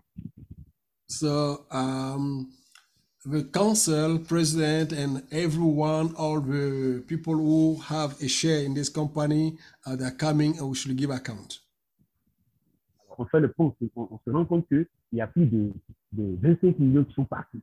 [1.08, 2.48] So um,
[3.26, 9.58] the council, president, and everyone, all the people who have a share in this company,
[9.86, 11.60] uh, they're coming and we should give account.
[13.18, 15.72] On fait le point, on, on se rend compte qu'il y a plus de,
[16.12, 17.62] de 25 millions qui sont partis.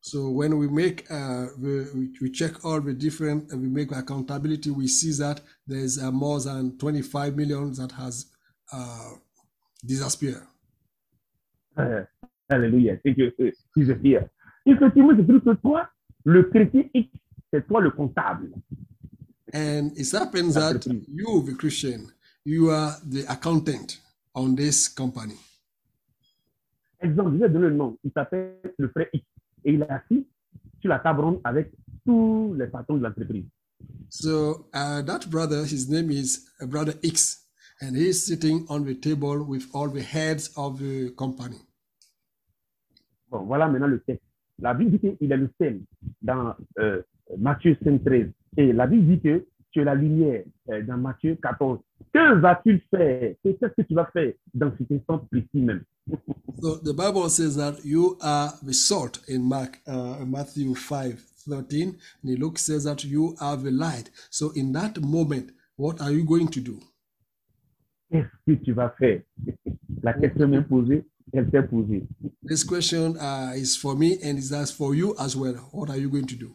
[0.00, 3.90] So when we make uh, the, we, we check all the different and we make
[3.90, 8.26] accountability, we see that there's uh, more than 25 million that has
[8.72, 9.14] uh,
[9.84, 10.46] disappeared.
[11.78, 12.04] Euh,
[12.48, 12.96] Alléluia.
[13.04, 14.28] C'est que euh, Jesus here.
[14.66, 15.88] Effectivement, c'est plus que toi,
[16.24, 17.08] le chrétien X,
[17.52, 18.52] c'est toi le comptable.
[19.54, 22.12] And it happens that you, the Christian,
[22.44, 24.00] you are the accountant
[24.34, 25.36] on this company.
[27.00, 27.96] Exemple, je vais donner le nom.
[28.02, 29.24] Il s'appelle le frère X.
[29.64, 30.26] Et il est assis
[30.80, 31.72] sur la table ronde avec
[32.04, 33.44] tous les patrons de l'entreprise.
[34.08, 37.46] So uh, that brother, his name is uh, Brother X,
[37.80, 41.60] and he's sitting on the table with all the heads of the company.
[43.28, 44.25] Bon, voilà maintenant le texte.
[44.58, 45.80] La Bible dit qu'il est le seul
[46.22, 47.02] dans euh,
[47.38, 48.26] Matthieu 5, 13.
[48.56, 51.78] Et la Bible dit que tu es la lumière euh, dans Matthieu 14.
[52.12, 53.34] Que vas-tu faire?
[53.42, 55.82] Qu'est-ce que tu vas faire dans cet instant précis même?
[56.62, 61.96] So the Bible says that you are the salt in Mark, uh, Matthew 5 13.
[62.24, 64.10] And Luke says that you are the light.
[64.30, 66.78] So in that moment, what are you going to do?
[68.10, 69.20] Qu'est-ce que tu vas faire?
[70.02, 72.04] La question même posée, elle t'est posée.
[72.42, 75.56] This question uh, is for me and is as for you as well.
[75.72, 76.54] What are you going to do?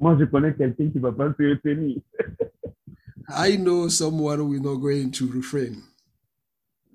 [0.00, 2.00] Moi, je connais quelqu'un qui va pas se retenir.
[3.28, 5.82] I know someone who is not going to refrain.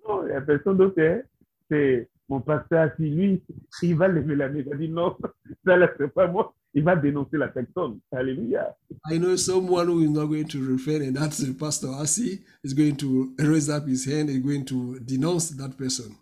[0.07, 1.23] Non, il n'y a personne d'autre.
[1.69, 3.09] C'est mon pasteur assis.
[3.09, 3.43] Lui,
[3.81, 4.59] il va lever la main.
[4.59, 5.17] Il va dire non,
[5.65, 6.53] ça là, c'est pas moi.
[6.73, 7.99] Il va dénoncer la personne.
[8.11, 8.75] Alléluia.
[9.11, 12.73] I know someone who is not going to refrain, and that's the Pastor Asi is
[12.73, 16.15] going to raise up his hand and going to denounce that person.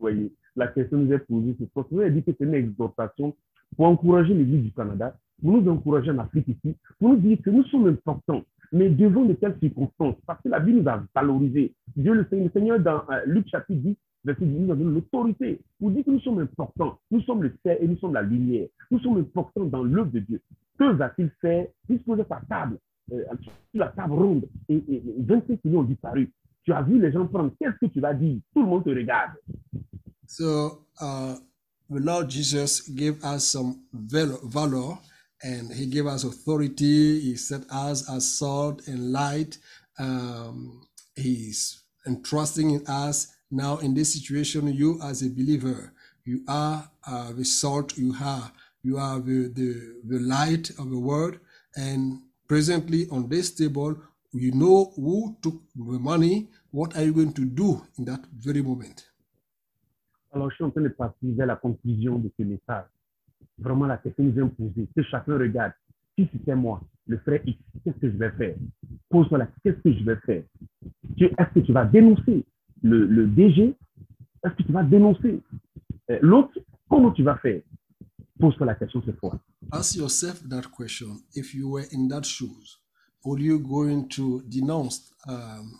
[0.00, 1.54] Voyez, la question nous est posée.
[1.58, 3.36] Ça que vous avez dit que c'est une exhortation
[3.76, 7.50] pour encourager l'Église du Canada, pour nous encourager en Afrique ici, pour nous dire que
[7.50, 11.74] nous sommes importants, mais devant de telles circonstances, parce que la vie nous a valorisés.
[11.96, 14.94] Dieu le Seigneur, le Seigneur dans euh, Luc chapitre 10, verset 10, nous a donné
[14.94, 18.22] l'autorité pour dire que nous sommes importants, nous sommes le ciel et nous sommes la
[18.22, 20.40] lumière, nous sommes importants dans l'œuvre de Dieu.
[20.78, 21.66] Que va-t-il faire?
[21.88, 22.78] Disposer sa table,
[23.12, 23.24] euh,
[23.74, 26.30] la table ronde, et, et, et 25 millions ont disparu.
[26.64, 28.90] Tu as vu les gens prendre, qu'est-ce que tu vas dire Tout le monde te
[28.90, 29.32] regarde.
[30.26, 31.36] So uh,
[31.88, 34.98] the Lord Jesus gave us some valor,
[35.42, 37.20] and He gave us authority.
[37.20, 39.58] He set us as salt and light.
[39.98, 44.68] Um, he's entrusting in us now in this situation.
[44.68, 45.92] You as a believer,
[46.24, 47.96] you are uh, the salt.
[47.96, 51.38] You are you are the, the the light of the world,
[51.76, 53.96] and presently on this table,
[54.32, 56.48] you know who took the money.
[56.72, 59.10] What are you going to do in that very moment?
[60.32, 62.86] Alors, je suis en train de partir vers la conclusion de ce message.
[63.58, 64.88] Vraiment, la question nous est posée.
[64.94, 65.72] Que chacun regarde.
[66.16, 68.54] Si c'était moi, le frère X, qu'est-ce que je vais faire?
[69.08, 70.44] Pose-toi la qu'est-ce que je vais faire?
[71.18, 72.44] Est-ce que tu vas dénoncer
[72.82, 73.74] le, le DG
[74.44, 75.40] Est-ce que tu vas dénoncer
[76.10, 76.52] euh, l'autre?
[76.88, 77.62] Comment tu vas faire?
[78.38, 79.38] Pose-toi la question cette fois.
[79.72, 81.18] Ask yourself that question.
[81.34, 82.78] If you were in that shoes,
[83.24, 85.78] would you going to denounce um,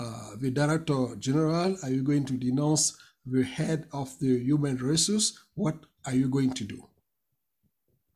[0.00, 1.76] uh, the director general?
[1.82, 5.38] Are you going to denounce the head of the human resource?
[5.54, 5.76] What
[6.06, 6.82] are you going to do?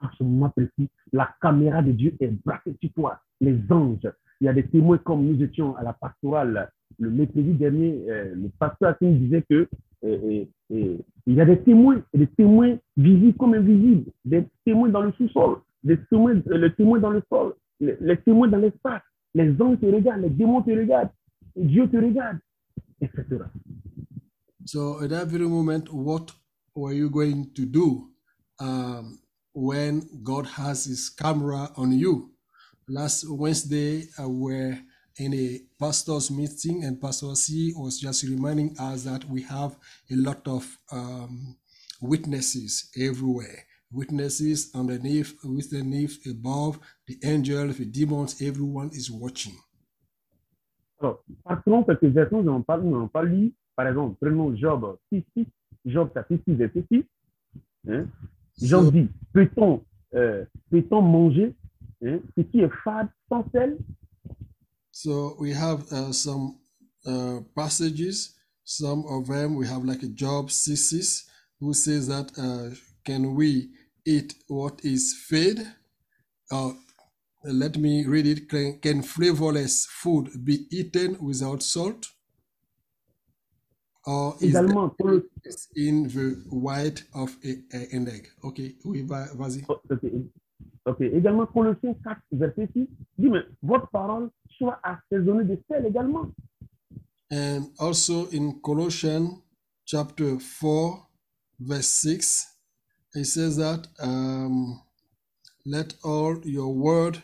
[0.02, 3.18] En ce moment précis, la caméra de Dieu est braquée sur toi.
[3.40, 4.10] Les anges,
[4.40, 8.04] il y a des témoins comme nous étions à la pastorale le mercredi dernier.
[8.08, 9.66] euh, le pasteur Akin disait que euh,
[10.04, 15.02] euh, euh, il y a des témoins, des témoins visibles comme invisibles, des témoins dans
[15.02, 19.02] le sous-sol, des témoins, euh, les témoins dans le sol, les, témoins dans l'espace.
[19.34, 21.10] Les anges te regardent, les démons te regardent.
[21.54, 22.38] Dieu te regarde,
[23.00, 23.44] etc.
[24.64, 26.32] So at that very moment, what
[26.74, 28.10] were you going to do
[28.58, 29.18] um,
[29.54, 32.32] when God has His camera on you?
[32.88, 34.78] Last Wednesday, uh, we're
[35.18, 39.76] in a pastors' meeting, and Pastor C was just reminding us that we have
[40.10, 41.56] a lot of um,
[42.00, 43.65] witnesses everywhere.
[43.92, 49.54] Witnesses underneath, with underneath, above, the angels, the demons, everyone is watching.
[51.00, 53.54] Alors, partons quelques versets, nous n'avons pas, nous pas lu.
[53.76, 55.46] Par exemple, prenons Job 6, 6,
[55.84, 57.04] Job chapitre 6, verset 6.
[57.88, 58.06] Hein?
[58.60, 61.54] Job So, dit, peut-on euh, peut-on manger
[62.02, 63.76] hein, ce qui est fade sans sel
[64.98, 66.56] so we have uh, some
[67.04, 68.30] uh, passages.
[68.64, 71.28] Some of them we have like a Job 6 6,
[71.60, 73.68] who says that uh, can we
[74.06, 75.74] eat what is fed?
[76.50, 76.72] Uh,
[77.44, 78.48] let me read it.
[78.48, 82.06] Can, can flavorless food be eaten without salt?
[84.06, 85.28] Or is Également, pour le,
[85.76, 88.28] in the white of a, a- an egg?
[88.44, 89.64] Okay, oui, va- vas-y.
[89.68, 90.04] oh, ok,
[90.86, 91.00] ok.
[91.00, 92.86] Également, Colossiens 4, verset 6,
[93.18, 96.30] dit, mais votre parole soit assaisonnée de sel également.
[97.32, 99.42] And also in Colossians
[99.84, 101.08] chapter 4,
[101.58, 102.46] verse 6,
[103.16, 104.80] it says that um,
[105.64, 107.22] let all your word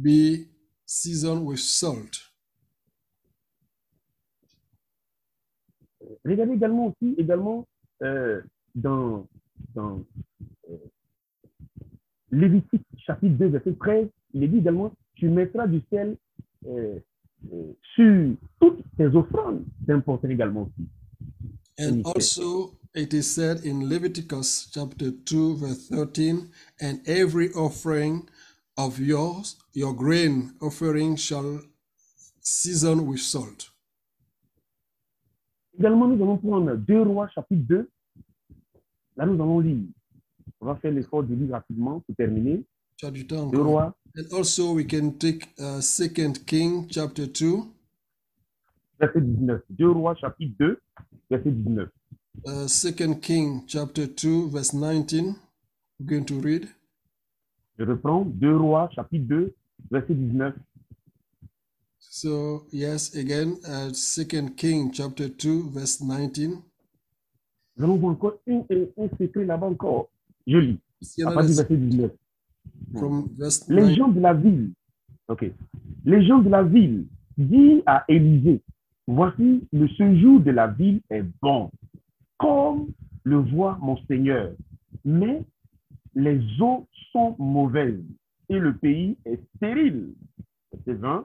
[0.00, 0.46] be
[0.86, 2.20] seasoned with salt.
[6.24, 7.66] Regardez également aussi, également,
[8.02, 8.42] euh,
[8.74, 9.26] dans,
[9.74, 10.04] dans
[10.70, 10.76] euh,
[12.30, 16.16] Lévitique chapitre 2, verset 13, il est dit également, tu mettras du sel
[16.66, 16.98] euh,
[17.52, 19.64] euh, sur toutes tes offrandes.
[19.86, 20.88] C'est important également aussi.
[21.78, 28.28] And also it is said in Leviticus chapter 2, verse 13, and every offering
[28.78, 31.60] of yours, your grain offering shall
[32.40, 33.70] season with salt.
[35.76, 37.90] Également, nous allons prendre 2 rois chapitre 2.
[39.16, 39.88] Là, nous allons lire.
[40.60, 42.64] On va faire l'effort de lire rapidement pour terminer.
[42.96, 47.26] Tu as du temps 2 rois, And also we can take uh, Second King chapter
[47.26, 47.64] 2,
[49.00, 49.62] verset 19.
[49.76, 50.78] 2 rois chapitre 2,
[51.28, 51.90] verset 19.
[52.46, 55.34] Uh, Second King chapter 2, verse 19.
[55.98, 56.68] We're going to read.
[57.78, 59.54] Je reprends 2 rois chapitre 2,
[59.90, 60.52] verset 19.
[61.98, 66.62] So yes, again, uh, Second King chapter 2, verse 19.
[67.76, 70.08] Nous voir encore un, un, un secret là-bas encore.
[70.46, 70.78] Je lis.
[71.26, 72.10] À partir du verset 19.
[72.94, 73.94] From verse Les 9.
[73.96, 74.72] gens de la ville,
[75.28, 75.50] ok.
[76.04, 78.62] Les gens de la ville disent à Élisée,
[79.06, 81.70] voici le séjour de la ville est bon,
[82.38, 82.88] comme
[83.24, 84.52] le voit mon Seigneur,
[85.04, 85.42] mais
[86.14, 88.04] les eaux sont mauvaises
[88.48, 90.14] et le pays est stérile.
[90.72, 91.24] Verset 20,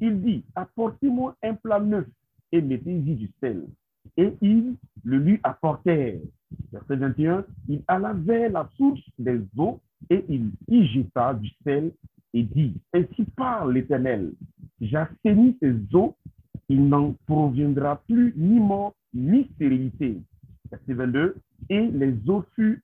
[0.00, 2.06] il dit, apportez-moi un plat neuf
[2.52, 3.66] et mettez-y du sel.
[4.16, 6.20] Et ils le lui apportèrent.
[6.72, 11.92] Verset 21, il alla vers la source des eaux et il y jeta du sel
[12.34, 14.32] et dit, ainsi parle l'Éternel,
[14.80, 16.14] j'assainis ces eaux,
[16.68, 20.18] il n'en proviendra plus ni mort ni stérilité.
[20.72, 21.36] Verset 22,
[21.68, 22.78] et les eaux furent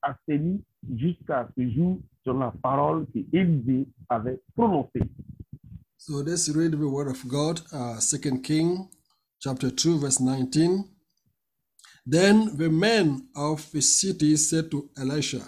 [0.94, 1.98] jusqu'à ce jour
[2.34, 5.02] la parole que Élisée avait prononcée.
[5.96, 8.88] So let's read the word of God, uh, Second King
[9.40, 10.84] chapter 2, verse 19.
[12.06, 15.42] Then the men of the city said to Elisha,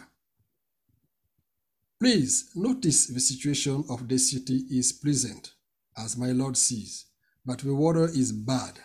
[1.99, 5.55] Please notice the situation of the city is pleasant,
[5.97, 7.07] as my Lord sees,
[7.45, 8.79] but the water is bad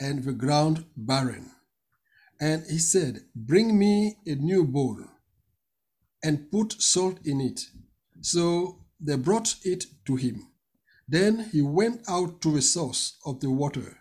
[0.00, 1.50] and the ground barren.
[2.44, 4.98] And he said, Bring me a new bowl
[6.22, 7.58] and put salt in it.
[8.20, 10.50] So they brought it to him.
[11.08, 13.96] Then he went out to the source of the water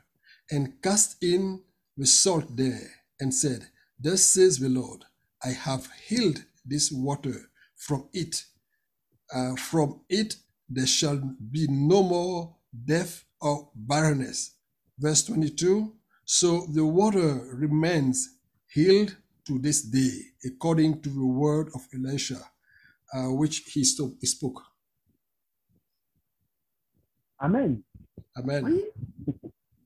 [0.52, 1.62] and cast in
[1.96, 5.06] the salt there and said, Thus says the Lord,
[5.42, 8.44] I have healed this water from it.
[9.34, 10.36] Uh, from it
[10.68, 14.56] there shall be no more death or barrenness.
[15.00, 15.94] Verse 22
[16.36, 18.40] So the water remains
[18.74, 19.16] healed
[19.46, 22.40] to this day, according to the word of Elisha,
[23.14, 24.64] uh, which he sto- spoke.
[27.40, 27.84] Amen.
[28.36, 28.62] Amen.
[28.64, 28.92] Voyez,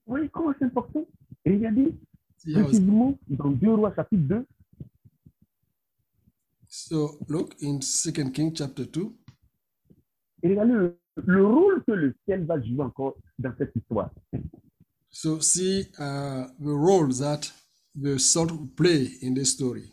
[0.07, 1.05] voyez comment c'est important.
[1.45, 1.93] Regardez
[2.37, 4.45] See how it's- précisément dans 2 rois chapitre 2,
[6.69, 9.11] So look in Second King chapter 2.
[10.43, 14.11] et regardez le, le rôle que le ciel va jouer encore dans cette histoire.
[15.19, 17.51] So see uh, the role that
[17.95, 19.89] the salt play in this story.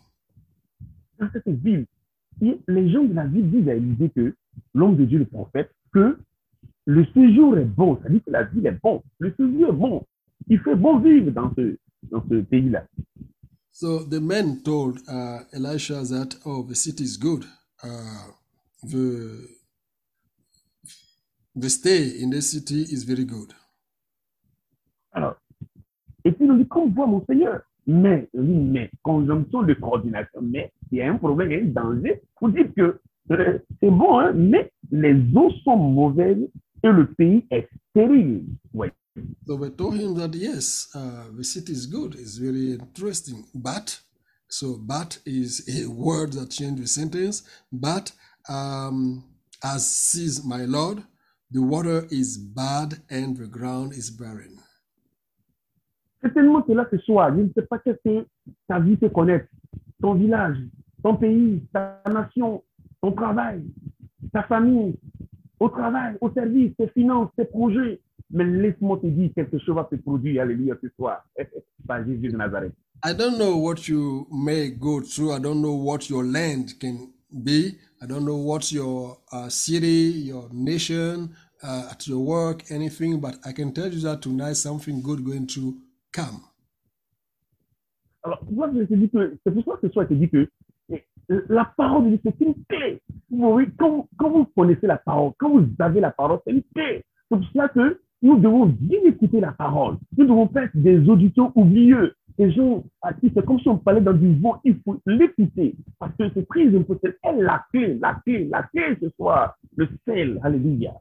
[1.18, 1.86] Dans cette ville,
[2.42, 4.34] les gens de la ville disent à Élisée que
[4.74, 6.18] l'homme de Dieu, le prophète, que
[6.84, 10.06] le séjour est bon, c'est-à-dire que la ville est bon, le séjour est bon,
[10.46, 11.78] il fait bon vivre dans ce,
[12.10, 12.86] dans ce pays-là.
[13.72, 17.46] So the men told uh, Elisha that, oh, the city is good.
[17.82, 18.30] Uh,
[18.82, 19.48] the,
[21.56, 23.54] the stay in the city is very good.
[25.14, 25.36] Alors,
[26.24, 31.50] et puis mon Seigneur, mais, mais, conjonction de coordination, mais, il y a un problème,
[31.50, 32.22] il y a un danger.
[32.40, 32.98] Vous dites que
[33.30, 36.48] euh, c'est bon, hein, mais les eaux sont mauvaises
[36.82, 38.44] et le pays est stérile.
[39.46, 42.16] So we told him that, yes, uh, the city is good.
[42.16, 43.44] It's very interesting.
[43.54, 44.00] But,
[44.48, 47.44] so, but is a word that changed the sentence.
[47.70, 48.10] But,
[48.48, 49.22] um,
[49.62, 51.04] as says my Lord,
[51.50, 54.58] the water is bad and the ground is barren.
[56.24, 58.26] Certainement que là ce je ne sais pas qu'est-ce que
[58.66, 59.46] ta vie te connaître,
[60.00, 60.56] ton village,
[61.02, 62.62] ton pays, ta nation,
[63.02, 63.62] ton travail,
[64.32, 64.94] ta famille,
[65.60, 68.00] au travail, au service, tes finances, tes projets.
[68.30, 71.26] Mais laisse-moi te dire quelque chose va se produire, alléluia, ce soir,
[71.86, 72.72] par Jésus de Nazareth.
[73.04, 75.32] I don't know what you may go through.
[75.32, 77.76] I don't know what your land can be.
[78.00, 81.28] I don't know what your uh, city, your nation,
[81.62, 83.20] uh, at your work, anything.
[83.20, 85.76] But I can tell you that tonight something good going to
[88.22, 90.28] Alors, moi, je te dis que, c'est pour ça que ce soir, je te dis
[90.28, 90.48] que
[91.48, 93.02] la parole de Dieu, c'est une clé.
[93.30, 96.62] Vous voyez, quand, quand vous connaissez la parole, quand vous avez la parole, c'est une
[96.74, 97.04] clé.
[97.30, 99.96] C'est pour cela que nous devons bien écouter la parole.
[100.16, 102.14] Nous devons être des auditeurs oublieux.
[102.38, 105.76] Des gens à qui c'est comme si on parlait dans du vent, il faut l'écouter.
[106.00, 107.08] Parce que c'est très important.
[107.22, 109.56] C'est la clé, la clé, la clé ce soir.
[109.76, 110.40] Le sel.
[110.42, 110.94] Alléluia.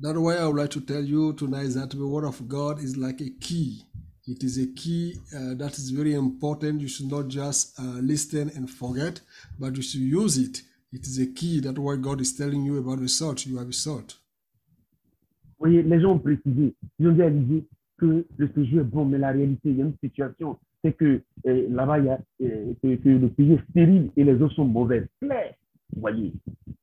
[0.00, 2.96] That's why I would like to tell you tonight that the word of God is
[2.96, 3.84] like a key.
[4.30, 6.80] It is a key uh, that is very important.
[6.80, 9.20] You should not just uh, listen and forget,
[9.58, 10.62] but you should use it.
[10.92, 14.18] It is a key that what God is telling you about result, you have result.
[15.58, 16.74] Vous voyez, les gens ont précisé.
[17.00, 17.64] Ils ont dit à Dieu
[17.98, 20.56] que le séjour est bon, mais la réalité, il y a une situation.
[20.84, 24.24] C'est que euh, là-bas, il y a euh, que, que le pays est stérile et
[24.24, 25.06] les eaux sont mauvaises.
[25.20, 25.54] Claires.
[25.92, 26.32] Vous voyez,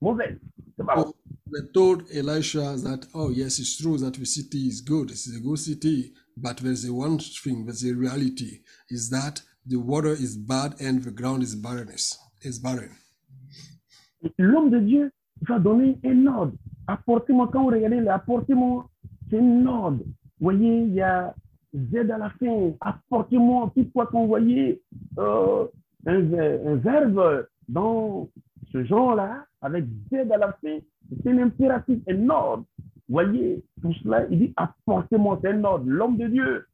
[0.02, 0.38] mauvaises.
[0.78, 1.14] C'est pas bon.
[1.50, 5.12] They told Elisha that, oh yes, it's true that the city is good.
[5.12, 10.14] It's a good city, but there's one thing, there's a reality, is that the water
[10.14, 12.18] is bad and the ground is barrenness.
[12.44, 12.92] Is barren.
[14.38, 15.12] L'homme de Dieu
[15.42, 16.54] va donner un ordre.
[16.88, 18.90] Apportez-moi, quand vous regardez, apportez-moi,
[19.30, 20.04] c'est un ordre.
[20.40, 21.34] Vous voyez, il y a
[21.76, 22.72] Z à la fin.
[22.80, 24.82] Apportez-moi, toutefois quand vous voyez
[25.18, 25.66] euh,
[26.06, 28.30] un, un verbe dans
[28.72, 30.78] ce genre-là, avec Z à la fin,
[31.24, 32.66] c'est un impératif, un ordre.
[33.10, 35.86] Voyez, tout cela, il dit apportez-moi, un ordre.
[35.88, 36.66] L'homme de Dieu,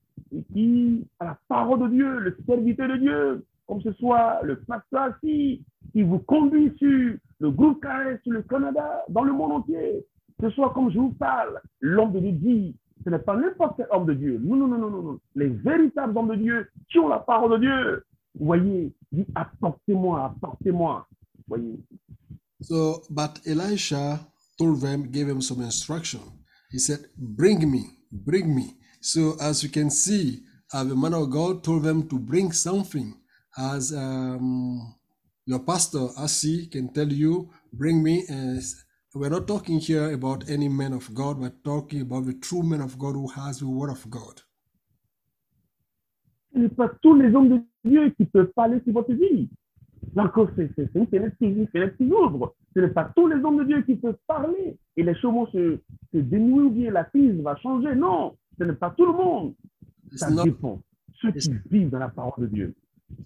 [0.54, 5.14] qui a la parole de Dieu, le serviteur de Dieu, comme ce soit le pasteur
[5.24, 10.06] ici, qui vous conduit sur le groupe Carré, sur le Canada, dans le monde entier.
[10.42, 13.88] Ce soit comme je vous parle, l'homme de Dieu dit, ce n'est pas n'importe quel
[13.92, 14.40] homme de Dieu.
[14.44, 15.20] Non, non, non, non, non.
[15.36, 18.06] Les véritables hommes de Dieu qui ont la parole de Dieu.
[18.40, 21.08] Vous voyez, dit apportez-moi, apportez-moi.
[21.48, 21.80] Voyez.
[22.62, 24.20] So, but Elisha
[24.58, 26.22] told them, gave them some instruction.
[26.72, 28.76] He said, Bring me, bring me.
[29.02, 30.44] So, as you can see,
[30.74, 33.14] uh, the man of God told them to bring something.
[33.58, 34.96] As um,
[35.46, 38.26] your pastor, Asi, can tell you, bring me.
[38.30, 38.84] As,
[39.14, 42.82] we're not talking here about any man of God, we're talking about the true man
[42.82, 44.42] of God who has the word of God.
[46.56, 49.50] N'est pas tous les hommes de Dieu qui peuvent parler sur votre vie.
[50.18, 52.56] Encore, c'est c'est- c'est une fenêtre qui fenêtre qui ouvre.
[52.76, 55.48] Ce n'est pas tous les hommes de Dieu qui peuvent parler et les choses vont
[55.48, 55.80] se,
[56.12, 57.96] se dénouer ou bien la prise va changer.
[57.96, 59.54] Non, ce n'est pas tout le monde.
[60.12, 60.82] It's Ça not, dépend.
[61.22, 62.76] Ceux qui vivent dans la parole de Dieu.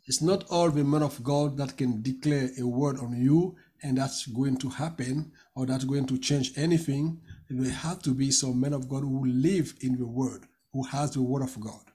[0.05, 3.95] it's not all the men of God that can declare a word on you and
[3.95, 7.17] that's going to happen or that's going to change anything.
[7.49, 10.41] There have to be some men of God who live in the word,
[10.73, 11.85] who has the word of God.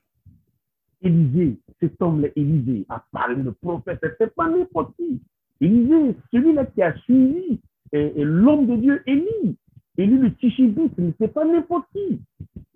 [1.02, 3.98] Élisée, cet homme-là, Élisée, a parlé de prophète.
[4.02, 5.20] Ce n'est pas n'importe qui.
[5.60, 7.60] Élisée, celui-là qui a suivi
[7.92, 9.56] l'homme de Dieu, Élie.
[9.98, 12.20] Élie le Tishibite, ce n'est pas n'importe qui.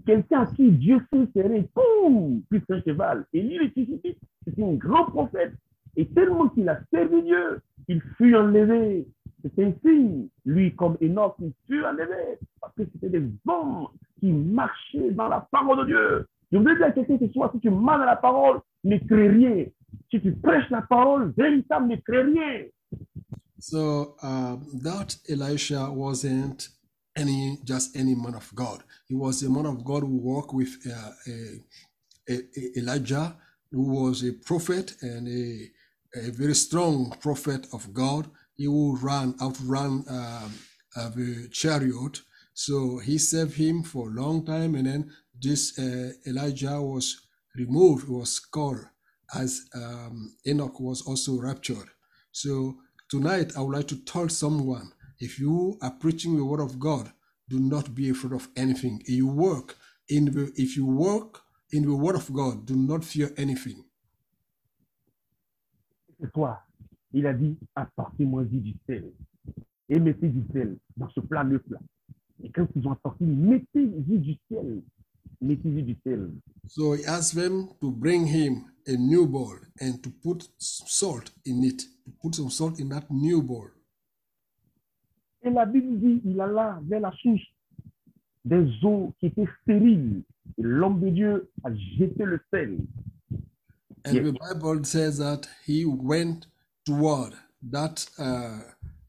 [0.05, 3.25] Quelqu'un à qui Dieu sait serrer, poum, plus qu'un cheval.
[3.33, 5.55] Élie le Tishibite, c'était un grand prophète.
[5.97, 9.07] Et tellement qu'il a servi Dieu, il fut enlevé.
[9.43, 10.29] C'est un signe.
[10.45, 12.39] Lui, comme Enoch, il fut enlevé.
[12.61, 13.89] Parce que c'était des hommes
[14.21, 16.27] qui marchaient dans la parole de Dieu.
[16.53, 19.67] Je voudrais dire à quelqu'un ce soir, si tu la parole, ne crée rien.
[20.11, 22.69] Si tu prêches la parole véritable, ne crée rien.
[23.59, 26.69] So um, that Elisha wasn't
[27.17, 28.85] any just any man of God.
[29.09, 33.35] He was a man of God who worked with uh, a, a, a Elijah,
[33.73, 35.71] who was a prophet and a,
[36.19, 38.29] a very strong prophet of God.
[38.57, 40.55] He will run outrun um,
[40.95, 42.21] the chariot.
[42.55, 45.11] So he served him for a long time, and then
[45.41, 48.87] this uh, Elijah was removed, was called
[49.35, 51.89] as um, Enoch was also raptured.
[52.33, 52.77] So
[53.09, 57.13] tonight, I would like to tell someone if you are preaching the word of God,
[57.49, 59.01] do not be afraid of anything.
[59.03, 59.77] If you work
[60.09, 61.41] in the, if you work
[61.73, 63.85] in the word of God, do not fear anything.
[66.35, 66.67] Soir,
[67.13, 69.13] il a dit, apportez-moi-y du sel.
[69.89, 71.79] Et mettez du sel dans ce plat neuf-là.
[72.43, 74.83] Et quand ils ont apporté, mettez-y du sel.
[76.69, 81.63] So he asked them to bring him a new bowl and to put salt in
[81.65, 83.69] it, to put some salt in that new bowl.
[85.43, 87.41] Et la Bible dit, il alla vers la source
[88.45, 90.23] des eaux qui étaient stériles.
[90.59, 92.79] Et l'homme de Dieu a jeté le sel.
[94.05, 94.25] And Yes.
[94.25, 96.47] the Bible says that he went
[96.85, 97.35] toward
[97.71, 98.61] that uh,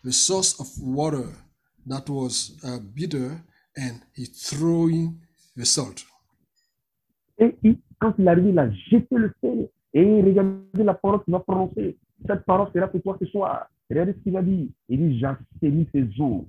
[0.03, 1.29] the source of water
[1.85, 3.43] that was uh, bitter,
[3.75, 5.19] and he threw in
[5.55, 6.03] the salt.
[7.39, 9.69] Et il- quand il arrive, il a jeté le sel.
[9.93, 11.97] Et regardez la parole qu'il va prononcer.
[12.27, 13.67] Cette parole sera pour toi ce soir.
[13.89, 14.67] Regardez ce qu'il va dire.
[14.89, 16.45] Il dit, j'assainis ces eaux.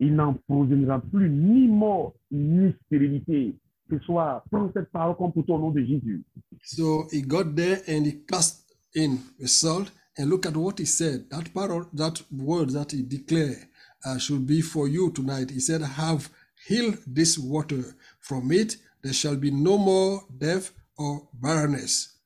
[0.00, 3.54] Il n'en proviendra plus ni mort, ni stérilité.
[3.90, 6.22] Ce soir, prends cette parole comme pour ton nom de Jésus.
[6.64, 10.86] So he got there and he cast in the salt, and look at what he
[10.86, 11.28] said.
[11.30, 13.58] That parole, that word that he declared
[14.04, 15.50] uh, should be for you tonight.
[15.50, 16.28] He said, "Have
[16.66, 17.94] healed this water.
[18.20, 22.20] From it there shall be no more death or barrenness."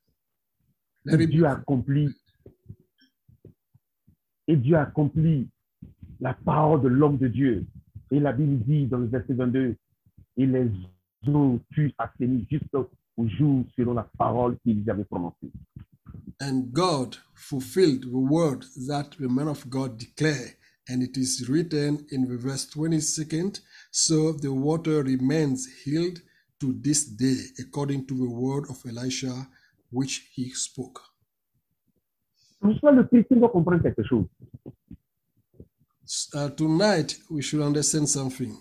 [1.05, 2.09] Let Et Dieu a accompli.
[4.49, 5.49] Et Dieu a accompli
[6.21, 7.67] la parole de l'homme de Dieu.
[8.11, 9.77] Et la Bible dit dans le verset 22,
[10.37, 10.71] et les
[11.29, 15.51] eaux furent assainies jusqu'au jour selon la parole qu'ils avaient prononcée.
[16.41, 20.57] And God fulfilled the word that the man of God declared.
[20.89, 23.61] And it is written in the verse 22nd,
[23.91, 26.21] so the water remains healed
[26.61, 29.49] to this day, according to the word of Elisha,
[29.91, 31.01] which he spoke.
[36.35, 38.57] Uh, tonight, we should understand something.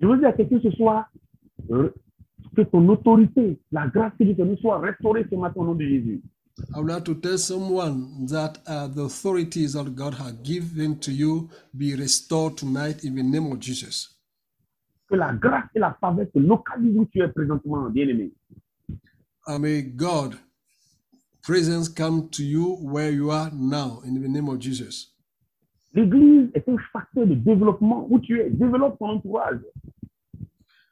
[0.00, 0.20] Grâce
[5.84, 6.20] Jésus.
[6.74, 11.12] I would like to tell someone that uh, the authorities that God has given to
[11.12, 14.17] you be restored tonight in the name of Jesus.
[15.08, 18.32] Que la grâce et la faveur te localisent où tu es présentement, bien-aimé.
[19.46, 20.36] And may God
[21.42, 25.14] presence come to you where you are now in the name of Jesus.
[25.94, 28.50] L'Église est un facteur de développement où tu es.
[28.50, 29.60] Développe ton entourage.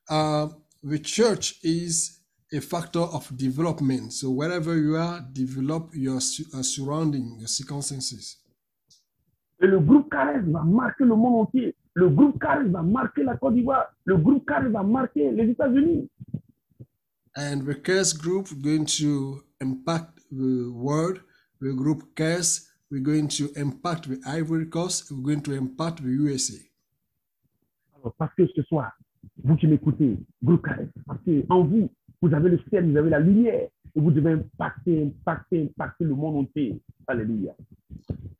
[0.08, 0.48] Uh,
[0.82, 2.20] the church is
[2.52, 4.12] a factor of development.
[4.12, 8.38] So wherever you are, develop your uh, surrounding, your circumstances.
[9.60, 11.74] Et le groupe Carès va marquer le monde entier.
[11.96, 13.86] Le groupe Carès va marquer la Côte d'Ivoire.
[14.04, 16.10] Le groupe Carès va marquer les États-Unis.
[17.34, 21.22] And the CARES group going to impact the world.
[21.62, 25.10] The group CARES, we're going to impact the Ivory Coast.
[25.10, 26.58] We're going to impact the USA.
[27.94, 28.92] Alors, parce que ce soir,
[29.42, 31.88] vous qui m'écoutez, groupe Carès, parce qu'en vous,
[32.22, 33.68] vous avez le ciel, vous avez la lumière.
[33.94, 36.80] Et vous devez impacter, impacter, impacter le monde entier.
[37.06, 37.54] Alléluia.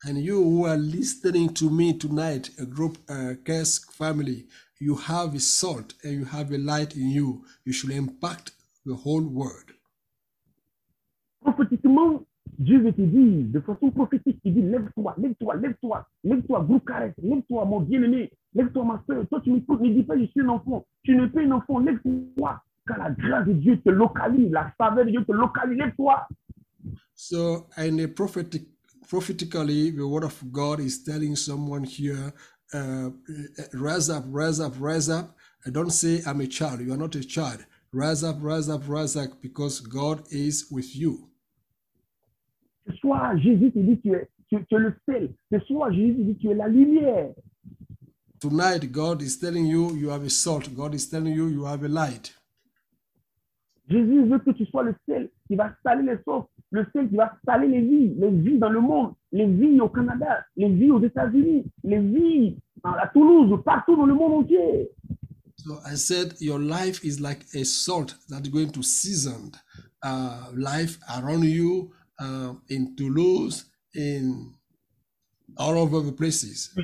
[0.03, 4.45] And you who are listening to me tonight, a group uh, CARES family,
[4.79, 7.43] you have a salt and you have a light in you.
[7.65, 8.51] You should impact
[8.85, 9.71] the whole world.
[11.41, 12.23] Prophétiquement,
[12.59, 17.13] Dieu veut te dire, de façon prophétique, il dit lève-toi, lève-toi, lève-toi, lève-toi, groupe Carès,
[17.21, 19.27] lève-toi, mon bien-aimé, lève-toi, ma soeur.
[19.27, 20.85] Toi, tu m'écoutes, ne dis pas, je suis un enfant.
[21.03, 22.61] Tu n'es pas un enfant, lève-toi.
[22.87, 26.27] Car la grâce de Dieu te localise, la faveur de Dieu te localise, lève-toi.
[27.15, 28.63] So, and a prophetic,
[29.09, 32.33] prophetically, the word of God is telling someone here,
[32.73, 33.09] uh,
[33.73, 35.35] rise up, rise up, rise up.
[35.65, 36.81] I don't say I'm a child.
[36.81, 37.65] You are not a child.
[37.91, 41.29] Rise up, rise up, rise up, because God is with you.
[42.85, 45.33] Ce soir, Jésus te dit, tu es, tu, tu es le sel.
[45.51, 47.33] Ce soir, Jésus te dit, tu es la lumière.
[48.39, 50.69] Tonight, God is telling you you have a salt.
[50.75, 52.36] God is telling you you have a light.
[53.87, 57.15] Jésus veut que tu sois le sel qui va saler les sauces, le sel qui
[57.15, 60.91] va saler les vies, les vies dans le monde, les vies au Canada, les vies
[60.91, 64.89] aux États-Unis, les vies à Toulouse, partout dans le monde entier.
[65.57, 69.51] So I said, your life is like a salt that's going to season
[70.03, 73.65] uh, life around you uh, in Toulouse,
[73.95, 74.53] in
[75.57, 76.75] all over the places.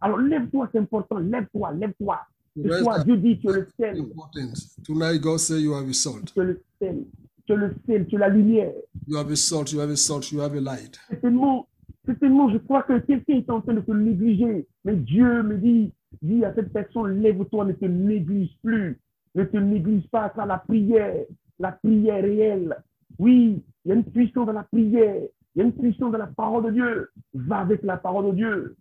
[0.00, 2.18] Alors lève-toi, c'est important, lève-toi, lève-toi.
[2.62, 3.04] Ce soir.
[3.04, 4.52] Dieu dit, tu es le sel, Important.
[4.84, 6.32] Tonight, God say you have a salt.
[6.32, 7.04] tu es le sel,
[7.46, 8.72] tu es le sel, tu es la lumière.
[9.06, 9.72] You have a salt.
[9.72, 10.32] You have a salt.
[10.32, 10.98] You have a light.
[11.08, 11.66] Certainement,
[12.06, 14.66] certainement, je crois que quelqu'un est en train de te négliger.
[14.84, 15.92] Mais Dieu me dit,
[16.22, 18.98] dis à cette personne, lève-toi, ne te néglige plus.
[19.34, 21.24] Ne te néglige pas à la prière.
[21.58, 22.76] la prière réelle.
[23.18, 25.22] Oui, il y a une puissance dans la prière.
[25.54, 27.10] Il y a une puissance dans la parole de Dieu.
[27.34, 28.76] Va avec la parole de Dieu.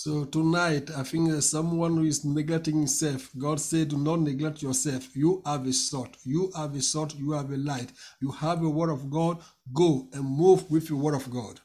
[0.00, 3.30] So tonight, I think there's someone who is neglecting himself.
[3.36, 5.16] God said, Do not neglect yourself.
[5.16, 6.16] You have a salt.
[6.22, 7.16] You have a salt.
[7.16, 7.90] You have a light.
[8.20, 9.42] You have a word of God.
[9.72, 11.58] Go and move with the word of God.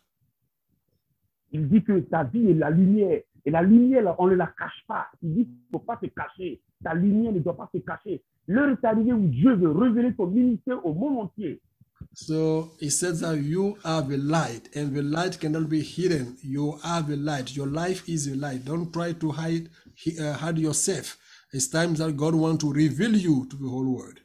[1.51, 3.21] Il dit que ta vie est la lumière.
[3.45, 5.05] Et la lumière, on ne la cache pas.
[5.21, 6.59] Il dit qu'il ne faut pas se cacher.
[6.83, 8.23] Ta lumière ne doit pas se cacher.
[8.47, 11.61] L'heure est arrivée où Dieu veut révéler son ministère au monde entier.
[12.15, 16.37] So he says that you have a light, and the light cannot be hidden.
[16.43, 17.55] You have a light.
[17.55, 18.65] Your life is a light.
[18.65, 19.69] Don't try to hide
[20.21, 21.17] uh, hide yourself.
[21.51, 24.19] It's time that God wants to reveal you to the whole world.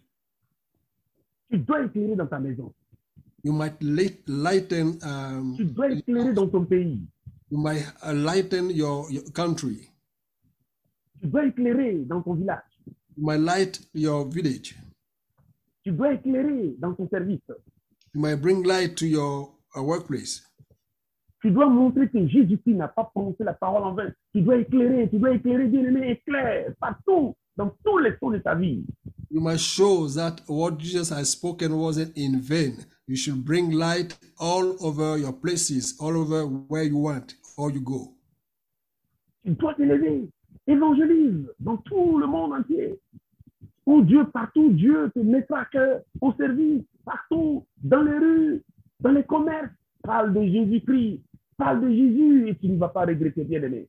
[1.50, 2.72] Tu dois éclairer dans ta maison.
[3.42, 4.98] You might light, lighten.
[5.02, 7.00] Um, Tu dois éclairer dans ton pays.
[7.50, 9.88] you might uh, lighten your, your country.
[11.22, 12.60] Tu dois éclairer dans ton village.
[13.16, 14.76] You might light your village.
[15.84, 17.40] Tu dois éclairer dans ton service.
[18.14, 20.42] You might bring light to your uh, workplace.
[21.40, 24.12] Tu dois montrer que Jésus-Christ n'a pas prononcé la parole en vain.
[24.34, 28.38] Tu dois éclairer, tu dois éclairer, bien aimé, éclaire partout, dans tous les sons de
[28.38, 28.84] ta vie.
[29.30, 32.86] You must show that what Jesus has spoken wasn't in vain.
[33.06, 37.80] You should bring light all over your places, all over where you want or you
[37.80, 38.14] go.
[39.44, 40.28] Tu dois t'élever.
[40.66, 42.98] Évangélise dans tout le monde entier.
[43.86, 48.62] Où Dieu, partout, Dieu te mettra que au service, partout, dans les rues,
[49.00, 49.70] dans les commerces.
[50.02, 51.20] Parle de Jésus-Christ,
[51.56, 53.88] parle de Jésus et tu ne vas pas regretter, bien aimé.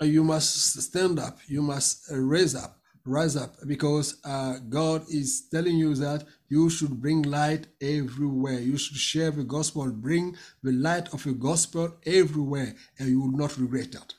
[0.00, 1.36] Uh, You must stand up.
[1.48, 6.70] You must uh, raise up, rise up, because uh, God is telling you that you
[6.70, 8.60] should bring light everywhere.
[8.60, 13.36] You should share the gospel, bring the light of the gospel everywhere, and you will
[13.36, 14.14] not regret that.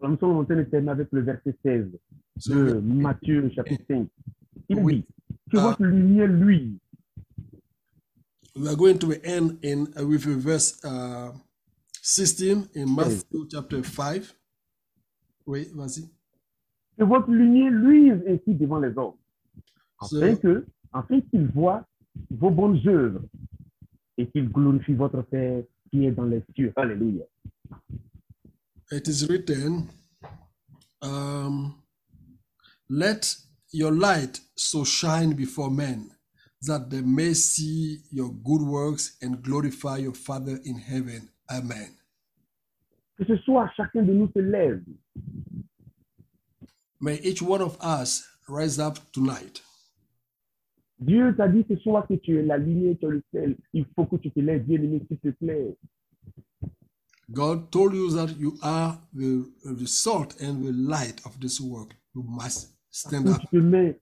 [0.00, 1.86] Alors, nous sommes en train de terminer avec le verset 16
[2.38, 4.08] So de Matthieu chapitre 5.
[4.68, 4.96] Il Oui.
[4.98, 5.06] dit
[5.50, 5.62] que Ah.
[5.62, 6.78] votre lumière, lui,
[8.56, 11.30] we are going to end in uh, with uh, verse uh,
[12.02, 14.34] 16 in Matthew chapter 5.
[15.46, 16.08] Wait, vas-y.
[16.98, 19.14] que votre lumière luise ainsi devant les hommes,
[20.02, 21.86] So, afin que, afin qu'ils voient
[22.30, 23.22] vos bonnes œuvres
[24.16, 26.72] et qu'ils glorifient votre Père qui est dans les cieux.
[26.76, 27.24] Alléluia.
[28.90, 29.88] it is written,
[31.02, 31.74] um,
[32.90, 33.36] Let
[33.72, 36.10] your light so shine before men
[36.62, 41.28] that they may see your good works and glorify your Father in heaven.
[41.50, 41.94] Amen.
[43.16, 44.82] Que ce soit chacun de nous se lève
[47.00, 49.62] May each one of us rise up tonight.
[51.00, 53.56] Dieu t'a dit ce soir que tu es la lumière, tu es le sel.
[53.72, 55.76] Il faut que tu te lèves, bien aimé, s'il te plaît.
[57.30, 61.94] God told you that you are the, the salt and the light of this world.
[62.14, 63.40] You must stand Où up.
[63.40, 64.00] tu te mets,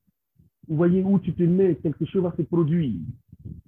[0.68, 3.00] vous voyez où tu te mets, quelque chose va se produire.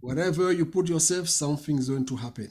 [0.02, 2.50] Wherever you put yourself, something's going to happen.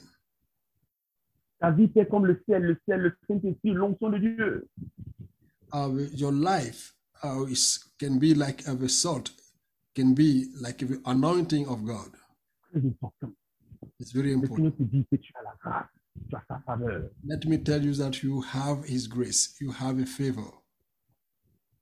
[1.60, 4.68] Ta vie est comme le ciel, le ciel, le Saint-Esprit, l'onction de Dieu.
[5.72, 6.94] Uh, your life
[7.24, 9.32] uh, is, can be like a salt,
[9.94, 12.10] can be like the anointing of God.
[12.72, 13.34] Très important.
[13.98, 14.56] It's very Le important.
[14.56, 15.86] Seigneur te dit que tu as la grâce,
[16.30, 17.10] tu as sa faveur.
[17.26, 20.52] Let me tell you that you have His grace, you have a favor.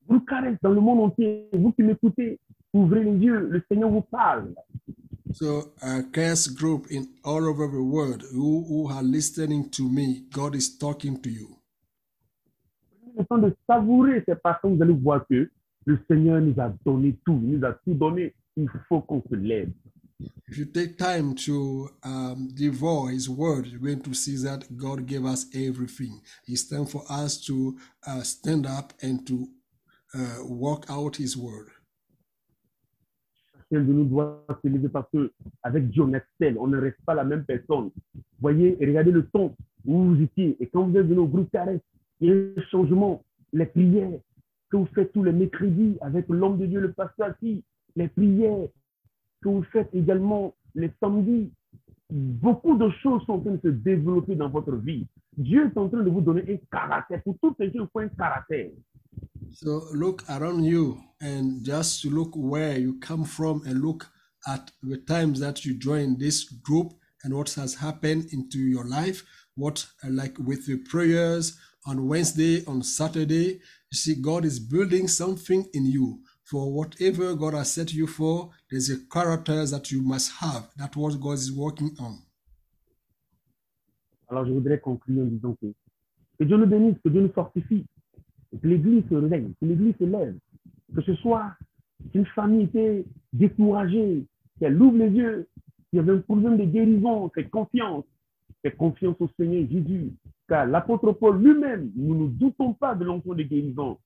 [0.08, 2.38] Vous caresse dans le monde entier, vous qui m'écoutez,
[2.72, 4.54] ouvrez les yeux, le Seigneur vous parle.
[5.32, 10.22] So, a curse group in all over the world who, who are listening to me,
[10.32, 11.56] God is talking to you.
[13.16, 15.50] Le temps de savourer ces parfums, vous allez voir que
[15.84, 18.34] le Seigneur nous a donné tout, il nous a tout donné.
[18.56, 19.70] Il faut qu'on se lève.
[20.48, 25.06] If you take time to um, devour His Word, you're going to see that God
[25.06, 26.22] gave us everything.
[26.46, 27.76] It's time for us to
[28.06, 29.48] uh, stand up and to
[30.48, 31.68] walk out His Word.
[33.52, 37.00] Chacun de nous doit se lever parce que avec Dieu, on excelle, on ne reste
[37.04, 37.90] pas la même personne.
[38.40, 39.54] Voyez, regardez le ton
[39.84, 40.56] où vous étiez.
[40.60, 41.80] Et quand vous êtes venu au groupe Caresse,
[42.20, 43.22] il y a un changement.
[43.52, 44.18] Les prières
[44.70, 47.64] que vous faites tous les mercredis avec l'homme de Dieu, le pasteur qui,
[47.94, 48.68] les prières
[49.42, 51.50] que vous faites également les samedis.
[52.10, 55.06] Beaucoup de choses sont en train de se développer dans votre vie.
[55.36, 57.22] Dieu est en train de vous donner un caractère.
[57.22, 58.70] Pour toutes ces choses, il faut un caractère.
[59.52, 64.08] So look around you and just look where you come from and look
[64.46, 66.92] at the times that you join this group
[67.24, 69.24] and what has happened into your life.
[69.54, 75.08] What, uh, like with the prayers on Wednesday, on Saturday, you see, God is building
[75.08, 76.20] something in you.
[76.44, 80.68] For whatever God has set you for, there's a character that you must have.
[80.76, 82.22] That's what God is working on.
[84.28, 85.72] Alors, je voudrais conclure en disant que,
[86.38, 87.86] que Dieu nous bénisse, que Dieu nous fortifie,
[88.50, 90.36] que l'Église se réveille, que l'Église se lève,
[90.94, 91.52] que ce soit
[92.14, 94.24] une famille était découragée,
[94.58, 95.48] qu'elle ouvre les yeux,
[95.92, 98.04] il y avait un problème de guérison, fais confiance,
[98.62, 100.12] fais confiance au Seigneur Jésus.
[100.48, 103.98] Car l'apôtre Paul lui-même, nous ne doutons pas de l'enfant de guérison,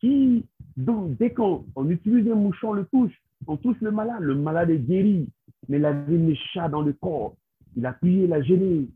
[0.00, 0.44] qui,
[0.76, 3.12] donc, dès qu'on on utilise un mouchon, on le touche,
[3.46, 5.28] on touche le malade, le malade est guéri,
[5.68, 7.36] mais il avait une chat dans le corps.
[7.76, 8.88] Il a prié, il a gêné.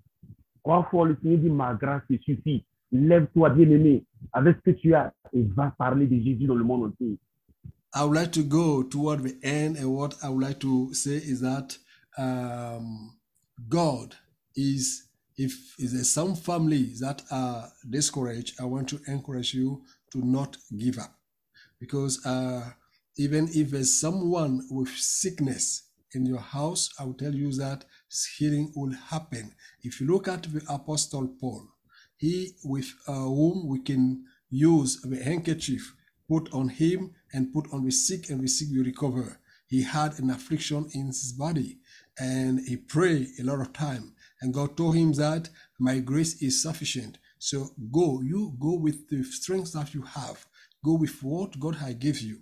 [0.63, 2.65] Trois fois, le Seigneur dit, ma grâce suffit.
[2.93, 6.91] Lève-toi, bien-aimé, avec ce que tu as, et va parler de Jésus dans le monde
[6.91, 7.19] entier.
[7.95, 11.17] I would like to go toward the end, and what I would like to say
[11.17, 11.79] is that
[12.17, 13.17] um,
[13.69, 14.15] God
[14.57, 15.05] is.
[15.41, 20.57] If is there some families that are discouraged, I want to encourage you to not
[20.77, 21.15] give up,
[21.79, 22.73] because uh,
[23.17, 27.85] even if there's someone with sickness in your house, I will tell you that
[28.37, 29.53] healing will happen.
[29.85, 31.69] If you look at the Apostle Paul,
[32.19, 35.95] he with uh, whom we can use the handkerchief
[36.29, 39.39] put on him and put on the sick and the sick will recover
[39.69, 41.79] he had an affliction in his body
[42.19, 45.49] and he prayed a lot of time and god told him that
[45.79, 50.47] my grace is sufficient so go you go with the strength that you have
[50.85, 52.41] go with what god has given you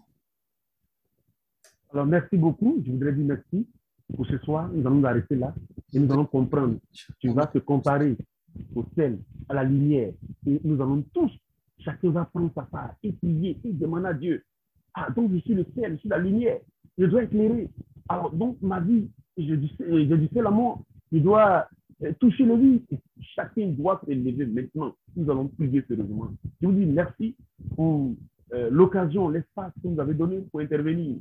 [1.92, 2.82] Alors, merci beaucoup.
[2.84, 3.66] Je voudrais dire merci
[4.14, 4.68] pour ce soir.
[4.68, 5.54] Nous allons arrêter là
[5.92, 6.76] et nous allons comprendre.
[7.18, 8.16] Tu vas te comparer
[8.74, 10.12] au sel, à la lumière.
[10.46, 11.30] Et nous allons tous,
[11.80, 14.44] chacun va prendre sa part et prier et demander à Dieu.
[14.94, 16.58] Ah, donc je suis le sel, je suis la lumière.
[16.98, 17.68] Je dois éclairer.
[18.08, 20.82] Alors, donc ma vie, je dis, je dis c'est l'amour.
[21.12, 21.68] Je dois
[22.02, 22.82] euh, toucher le vide.
[23.34, 24.94] Chacun doit se lever maintenant.
[25.14, 26.28] Nous allons prier sérieusement.
[26.60, 27.36] Je vous dis merci
[27.74, 28.14] pour
[28.52, 31.16] euh, l'occasion, l'espace que vous avez donné pour intervenir.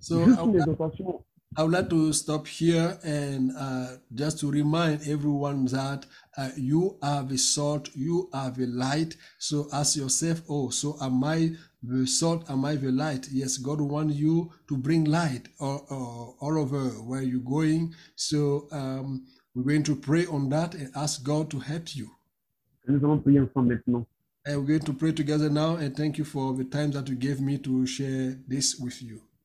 [0.00, 1.24] So Juste I, une exhortation.
[1.56, 6.98] I would like to stop here and uh, just to remind everyone that uh, you
[7.02, 9.16] are the salt, you are the light.
[9.38, 12.48] So ask yourself, oh, so am I the salt?
[12.50, 13.26] Am I the light?
[13.32, 17.94] Yes, God wants you to bring light all, all, all over where you're going.
[18.14, 22.10] So um, we're going to pray on that and ask God to help you.
[22.86, 24.06] Nous allons prier ensemble maintenant.
[24.46, 27.16] And we're going to pray together now and thank you for the time that you
[27.16, 29.20] gave me to share this with you.